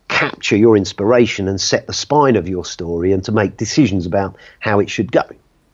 capture 0.08 0.58
your 0.58 0.76
inspiration 0.76 1.48
and 1.48 1.60
set 1.60 1.88
the 1.88 1.94
spine 1.94 2.36
of 2.36 2.48
your 2.48 2.66
story 2.66 3.12
and 3.12 3.24
to 3.24 3.32
make 3.32 3.58
decisions 3.58 4.06
about 4.06 4.36
how 4.60 4.80
it 4.80 4.90
should 4.90 5.12
go. 5.12 5.24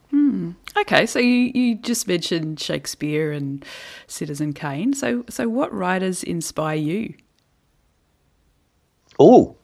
Hmm. 0.10 0.52
Okay, 0.76 1.06
so 1.06 1.20
you, 1.20 1.52
you 1.54 1.76
just 1.76 2.08
mentioned 2.08 2.60
Shakespeare 2.60 3.32
and 3.32 3.64
Citizen 4.08 4.54
Kane. 4.54 4.94
So 4.94 5.24
so 5.30 5.48
what 5.48 5.74
writers 5.74 6.24
inspire 6.24 6.76
you? 6.76 7.14
Oh, 9.20 9.56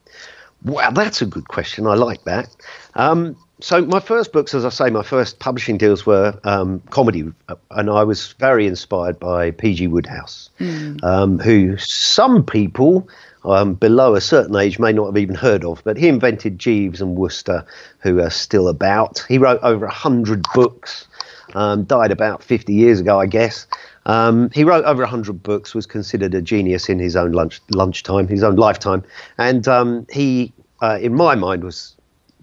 wow, 0.63 0.91
that's 0.91 1.21
a 1.21 1.25
good 1.25 1.47
question. 1.47 1.87
I 1.87 1.95
like 1.95 2.23
that. 2.25 2.55
Um, 2.95 3.35
so 3.61 3.85
my 3.85 3.99
first 3.99 4.31
books, 4.31 4.53
as 4.53 4.63
I 4.63 4.69
say, 4.69 4.89
my 4.89 5.03
first 5.03 5.39
publishing 5.39 5.77
deals 5.77 6.05
were 6.05 6.39
um, 6.43 6.81
comedy, 6.91 7.25
and 7.71 7.89
I 7.89 8.03
was 8.03 8.33
very 8.33 8.67
inspired 8.67 9.19
by 9.19 9.51
P.G. 9.51 9.87
Wodehouse, 9.87 10.49
mm. 10.59 11.03
um, 11.03 11.39
who 11.39 11.77
some 11.77 12.45
people 12.45 13.09
um, 13.43 13.73
below 13.73 14.15
a 14.15 14.21
certain 14.21 14.55
age 14.55 14.79
may 14.79 14.91
not 14.91 15.07
have 15.07 15.17
even 15.17 15.35
heard 15.35 15.63
of. 15.63 15.81
But 15.83 15.97
he 15.97 16.07
invented 16.07 16.59
Jeeves 16.59 17.01
and 17.01 17.15
Wooster, 17.15 17.65
who 17.99 18.19
are 18.19 18.29
still 18.29 18.67
about. 18.67 19.25
He 19.27 19.37
wrote 19.37 19.59
over 19.63 19.85
a 19.85 19.93
hundred 19.93 20.45
books. 20.53 21.07
Um, 21.55 21.83
died 21.85 22.11
about 22.11 22.43
50 22.43 22.73
years 22.73 22.99
ago, 22.99 23.19
I 23.19 23.25
guess. 23.25 23.65
Um, 24.05 24.51
he 24.51 24.63
wrote 24.63 24.85
over 24.85 25.01
100 25.01 25.41
books, 25.41 25.73
was 25.73 25.85
considered 25.85 26.35
a 26.35 26.41
genius 26.41 26.89
in 26.89 26.99
his 26.99 27.15
own 27.15 27.31
lunch, 27.31 27.59
lunchtime, 27.71 28.27
his 28.27 28.43
own 28.43 28.55
lifetime. 28.55 29.03
And 29.37 29.67
um, 29.67 30.05
he, 30.11 30.53
uh, 30.81 30.99
in 31.01 31.15
my 31.15 31.35
mind, 31.35 31.63
was 31.63 31.95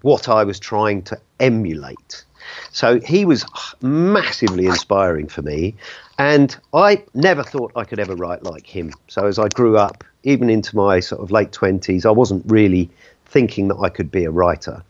what 0.02 0.28
I 0.28 0.44
was 0.44 0.58
trying 0.58 1.02
to 1.02 1.18
emulate. 1.40 2.24
So 2.70 3.00
he 3.00 3.24
was 3.24 3.44
massively 3.80 4.66
inspiring 4.66 5.28
for 5.28 5.42
me. 5.42 5.74
And 6.18 6.56
I 6.72 7.02
never 7.14 7.42
thought 7.42 7.72
I 7.76 7.84
could 7.84 7.98
ever 7.98 8.14
write 8.14 8.42
like 8.42 8.66
him. 8.66 8.92
So 9.08 9.26
as 9.26 9.38
I 9.38 9.48
grew 9.48 9.76
up, 9.76 10.04
even 10.26 10.50
into 10.50 10.76
my 10.76 11.00
sort 11.00 11.22
of 11.22 11.30
late 11.30 11.52
20s, 11.52 12.04
I 12.04 12.10
wasn't 12.10 12.44
really 12.50 12.90
thinking 13.24 13.68
that 13.68 13.76
I 13.76 13.88
could 13.88 14.10
be 14.10 14.24
a 14.24 14.30
writer. 14.30 14.82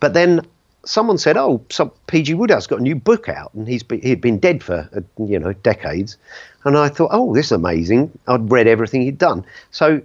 But 0.00 0.12
then 0.12 0.46
someone 0.84 1.16
said, 1.18 1.36
"Oh, 1.36 1.62
some 1.70 1.90
P.G. 2.06 2.34
Wodehouse 2.34 2.66
got 2.66 2.80
a 2.80 2.82
new 2.82 2.94
book 2.94 3.28
out, 3.28 3.52
and 3.54 3.66
he's 3.66 3.82
been, 3.82 4.02
he'd 4.02 4.20
been 4.20 4.38
dead 4.38 4.62
for 4.62 4.88
uh, 4.94 5.00
you 5.24 5.38
know 5.38 5.54
decades." 5.54 6.18
And 6.64 6.76
I 6.76 6.88
thought, 6.88 7.10
"Oh, 7.12 7.34
this 7.34 7.46
is 7.46 7.52
amazing." 7.52 8.10
I'd 8.28 8.50
read 8.52 8.66
everything 8.66 9.00
he'd 9.02 9.18
done, 9.18 9.44
so 9.70 10.02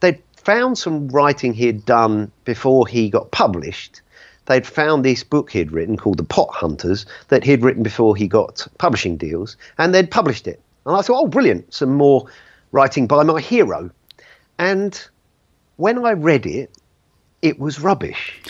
they'd 0.00 0.22
found 0.36 0.78
some 0.78 1.08
writing 1.08 1.52
he'd 1.52 1.84
done 1.84 2.30
before 2.44 2.86
he 2.86 3.10
got 3.10 3.32
published. 3.32 4.00
They'd 4.46 4.66
found 4.66 5.04
this 5.04 5.24
book 5.24 5.50
he'd 5.50 5.72
written 5.72 5.96
called 5.96 6.18
The 6.18 6.24
Pot 6.24 6.50
Hunters 6.52 7.06
that 7.28 7.44
he'd 7.44 7.62
written 7.62 7.82
before 7.82 8.16
he 8.16 8.28
got 8.28 8.66
publishing 8.78 9.16
deals, 9.16 9.56
and 9.78 9.92
they'd 9.92 10.10
published 10.10 10.46
it. 10.46 10.60
And 10.86 10.96
I 10.96 11.02
thought, 11.02 11.20
"Oh, 11.22 11.26
brilliant! 11.26 11.74
Some 11.74 11.94
more 11.94 12.26
writing 12.70 13.08
by 13.08 13.24
my 13.24 13.40
hero." 13.40 13.90
And 14.58 15.00
when 15.76 16.04
I 16.04 16.12
read 16.12 16.46
it, 16.46 16.76
it 17.40 17.58
was 17.58 17.80
rubbish. 17.80 18.40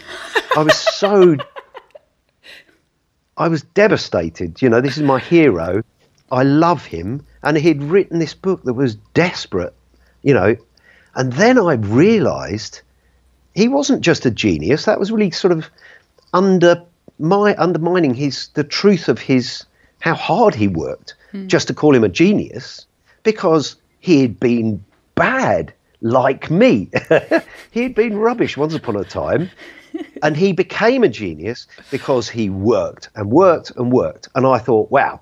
I 0.57 0.63
was 0.63 0.77
so. 0.77 1.37
I 3.37 3.49
was 3.49 3.63
devastated. 3.63 4.61
You 4.61 4.69
know, 4.69 4.81
this 4.81 4.97
is 4.97 5.03
my 5.03 5.19
hero. 5.19 5.83
I 6.31 6.43
love 6.43 6.85
him. 6.85 7.27
And 7.43 7.57
he'd 7.57 7.83
written 7.83 8.19
this 8.19 8.35
book 8.35 8.63
that 8.65 8.75
was 8.75 8.95
desperate, 9.15 9.75
you 10.23 10.35
know. 10.35 10.57
And 11.15 11.33
then 11.33 11.59
I 11.59 11.75
realized 11.75 12.83
he 13.55 13.69
wasn't 13.69 14.03
just 14.03 14.27
a 14.27 14.31
genius. 14.31 14.85
That 14.85 15.01
was 15.01 15.11
really 15.11 15.31
sort 15.31 15.53
of 15.53 15.69
under 16.33 16.85
my 17.19 17.55
undermining 17.57 18.15
his 18.15 18.49
the 18.55 18.65
truth 18.65 19.09
of 19.09 19.19
his 19.19 19.65
how 20.01 20.15
hard 20.15 20.55
he 20.55 20.69
worked 20.69 21.15
mm. 21.33 21.47
just 21.47 21.69
to 21.69 21.75
call 21.75 21.95
him 21.95 22.05
a 22.05 22.09
genius 22.09 22.87
because 23.23 23.77
he 24.01 24.23
had 24.23 24.41
been 24.41 24.85
bad 25.15 25.73
like 26.03 26.51
me. 26.51 26.91
He'd 27.71 27.95
been 27.95 28.19
rubbish 28.19 28.57
once 28.57 28.75
upon 28.75 28.97
a 28.97 29.05
time, 29.05 29.51
and 30.23 30.37
he 30.37 30.53
became 30.53 31.03
a 31.05 31.09
genius 31.09 31.67
because 31.91 32.29
he 32.29 32.51
worked 32.51 33.09
and 33.15 33.31
worked 33.31 33.71
and 33.77 33.91
worked. 33.91 34.29
And 34.35 34.47
I 34.47 34.59
thought, 34.59 34.91
wow, 34.91 35.21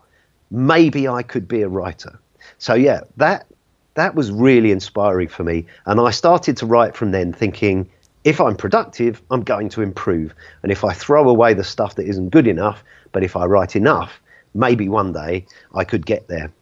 maybe 0.51 1.07
I 1.07 1.23
could 1.23 1.47
be 1.47 1.63
a 1.63 1.69
writer. 1.69 2.19
So 2.59 2.75
yeah, 2.75 3.03
that 3.19 3.47
that 3.95 4.15
was 4.15 4.31
really 4.31 4.71
inspiring 4.71 5.29
for 5.29 5.45
me, 5.45 5.67
and 5.87 6.01
I 6.01 6.11
started 6.11 6.57
to 6.59 6.67
write 6.67 6.97
from 6.97 7.11
then, 7.11 7.33
thinking 7.33 7.89
if 8.25 8.41
I'm 8.41 8.57
productive, 8.57 9.23
I'm 9.31 9.43
going 9.43 9.69
to 9.71 9.83
improve, 9.83 10.35
and 10.63 10.71
if 10.71 10.85
I 10.85 10.93
throw 10.93 11.29
away 11.29 11.55
the 11.55 11.65
stuff 11.65 11.95
that 11.97 12.07
isn't 12.07 12.31
good 12.31 12.47
enough, 12.47 12.85
but 13.13 13.25
if 13.25 13.37
I 13.37 13.47
write 13.47 13.77
enough, 13.77 14.21
maybe 14.55 14.89
one 14.89 15.13
day 15.13 15.47
I 15.75 15.85
could 15.85 16.07
get 16.07 16.29
there. 16.29 16.53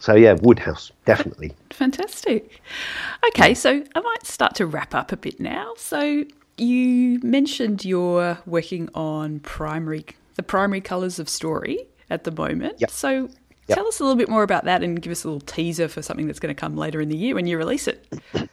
So 0.00 0.14
yeah, 0.14 0.34
Wodehouse 0.34 0.90
definitely. 1.04 1.54
Fantastic. 1.70 2.60
Okay, 3.28 3.54
so 3.54 3.82
I 3.94 4.00
might 4.00 4.26
start 4.26 4.54
to 4.56 4.66
wrap 4.66 4.94
up 4.94 5.12
a 5.12 5.16
bit 5.16 5.38
now. 5.38 5.74
So 5.76 6.24
you 6.56 7.20
mentioned 7.22 7.84
you're 7.84 8.38
working 8.46 8.88
on 8.94 9.40
primary 9.40 10.04
the 10.36 10.42
primary 10.42 10.80
colours 10.80 11.18
of 11.18 11.28
story 11.28 11.86
at 12.08 12.24
the 12.24 12.30
moment. 12.32 12.80
Yep. 12.80 12.90
So 12.90 13.28
Yep. 13.68 13.76
tell 13.76 13.86
us 13.86 14.00
a 14.00 14.02
little 14.02 14.16
bit 14.16 14.28
more 14.28 14.42
about 14.42 14.64
that 14.64 14.82
and 14.82 15.00
give 15.00 15.12
us 15.12 15.22
a 15.22 15.28
little 15.28 15.40
teaser 15.46 15.86
for 15.86 16.02
something 16.02 16.26
that's 16.26 16.40
going 16.40 16.52
to 16.52 16.58
come 16.60 16.76
later 16.76 17.00
in 17.00 17.08
the 17.08 17.16
year 17.16 17.36
when 17.36 17.46
you 17.46 17.56
release 17.56 17.86
it. 17.86 18.04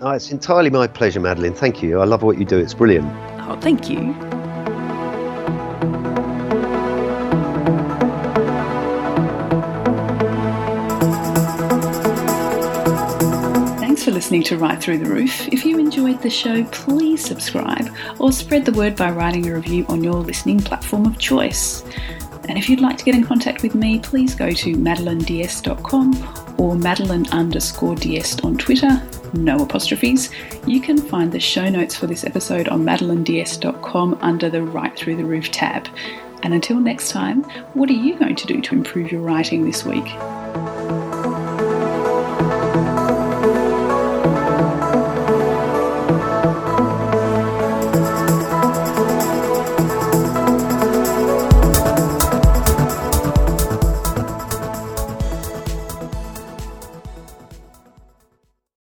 Oh, 0.00 0.12
it's 0.12 0.30
entirely 0.30 0.70
my 0.70 0.86
pleasure, 0.86 1.18
Madeline. 1.18 1.54
Thank 1.54 1.82
you. 1.82 2.00
I 2.00 2.04
love 2.04 2.22
what 2.22 2.38
you 2.38 2.44
do. 2.44 2.58
It's 2.58 2.74
brilliant. 2.74 3.10
Oh, 3.48 3.58
thank 3.60 3.90
you. 3.90 4.14
Listening 14.28 14.42
to 14.42 14.58
Right 14.58 14.78
Through 14.78 14.98
the 14.98 15.08
Roof. 15.08 15.48
If 15.48 15.64
you 15.64 15.78
enjoyed 15.78 16.20
the 16.20 16.28
show, 16.28 16.62
please 16.64 17.24
subscribe 17.24 17.88
or 18.18 18.30
spread 18.30 18.66
the 18.66 18.72
word 18.72 18.94
by 18.94 19.10
writing 19.10 19.48
a 19.48 19.54
review 19.54 19.86
on 19.88 20.04
your 20.04 20.16
listening 20.16 20.60
platform 20.60 21.06
of 21.06 21.16
choice. 21.16 21.82
And 22.46 22.58
if 22.58 22.68
you'd 22.68 22.82
like 22.82 22.98
to 22.98 23.06
get 23.06 23.14
in 23.14 23.24
contact 23.24 23.62
with 23.62 23.74
me, 23.74 23.98
please 24.00 24.34
go 24.34 24.50
to 24.50 24.74
madelineds.com 24.74 26.54
or 26.58 26.76
madeline 26.76 27.26
underscore 27.30 27.94
ds 27.94 28.38
on 28.40 28.58
Twitter, 28.58 29.02
no 29.32 29.62
apostrophes. 29.62 30.28
You 30.66 30.82
can 30.82 30.98
find 30.98 31.32
the 31.32 31.40
show 31.40 31.70
notes 31.70 31.96
for 31.96 32.06
this 32.06 32.24
episode 32.24 32.68
on 32.68 32.84
madelineds.com 32.84 34.18
under 34.20 34.50
the 34.50 34.62
Right 34.62 34.94
Through 34.94 35.16
the 35.16 35.24
Roof 35.24 35.50
tab. 35.50 35.88
And 36.42 36.52
until 36.52 36.78
next 36.78 37.12
time, 37.12 37.44
what 37.72 37.88
are 37.88 37.94
you 37.94 38.18
going 38.18 38.36
to 38.36 38.46
do 38.46 38.60
to 38.60 38.74
improve 38.74 39.10
your 39.10 39.22
writing 39.22 39.64
this 39.64 39.86
week? 39.86 40.04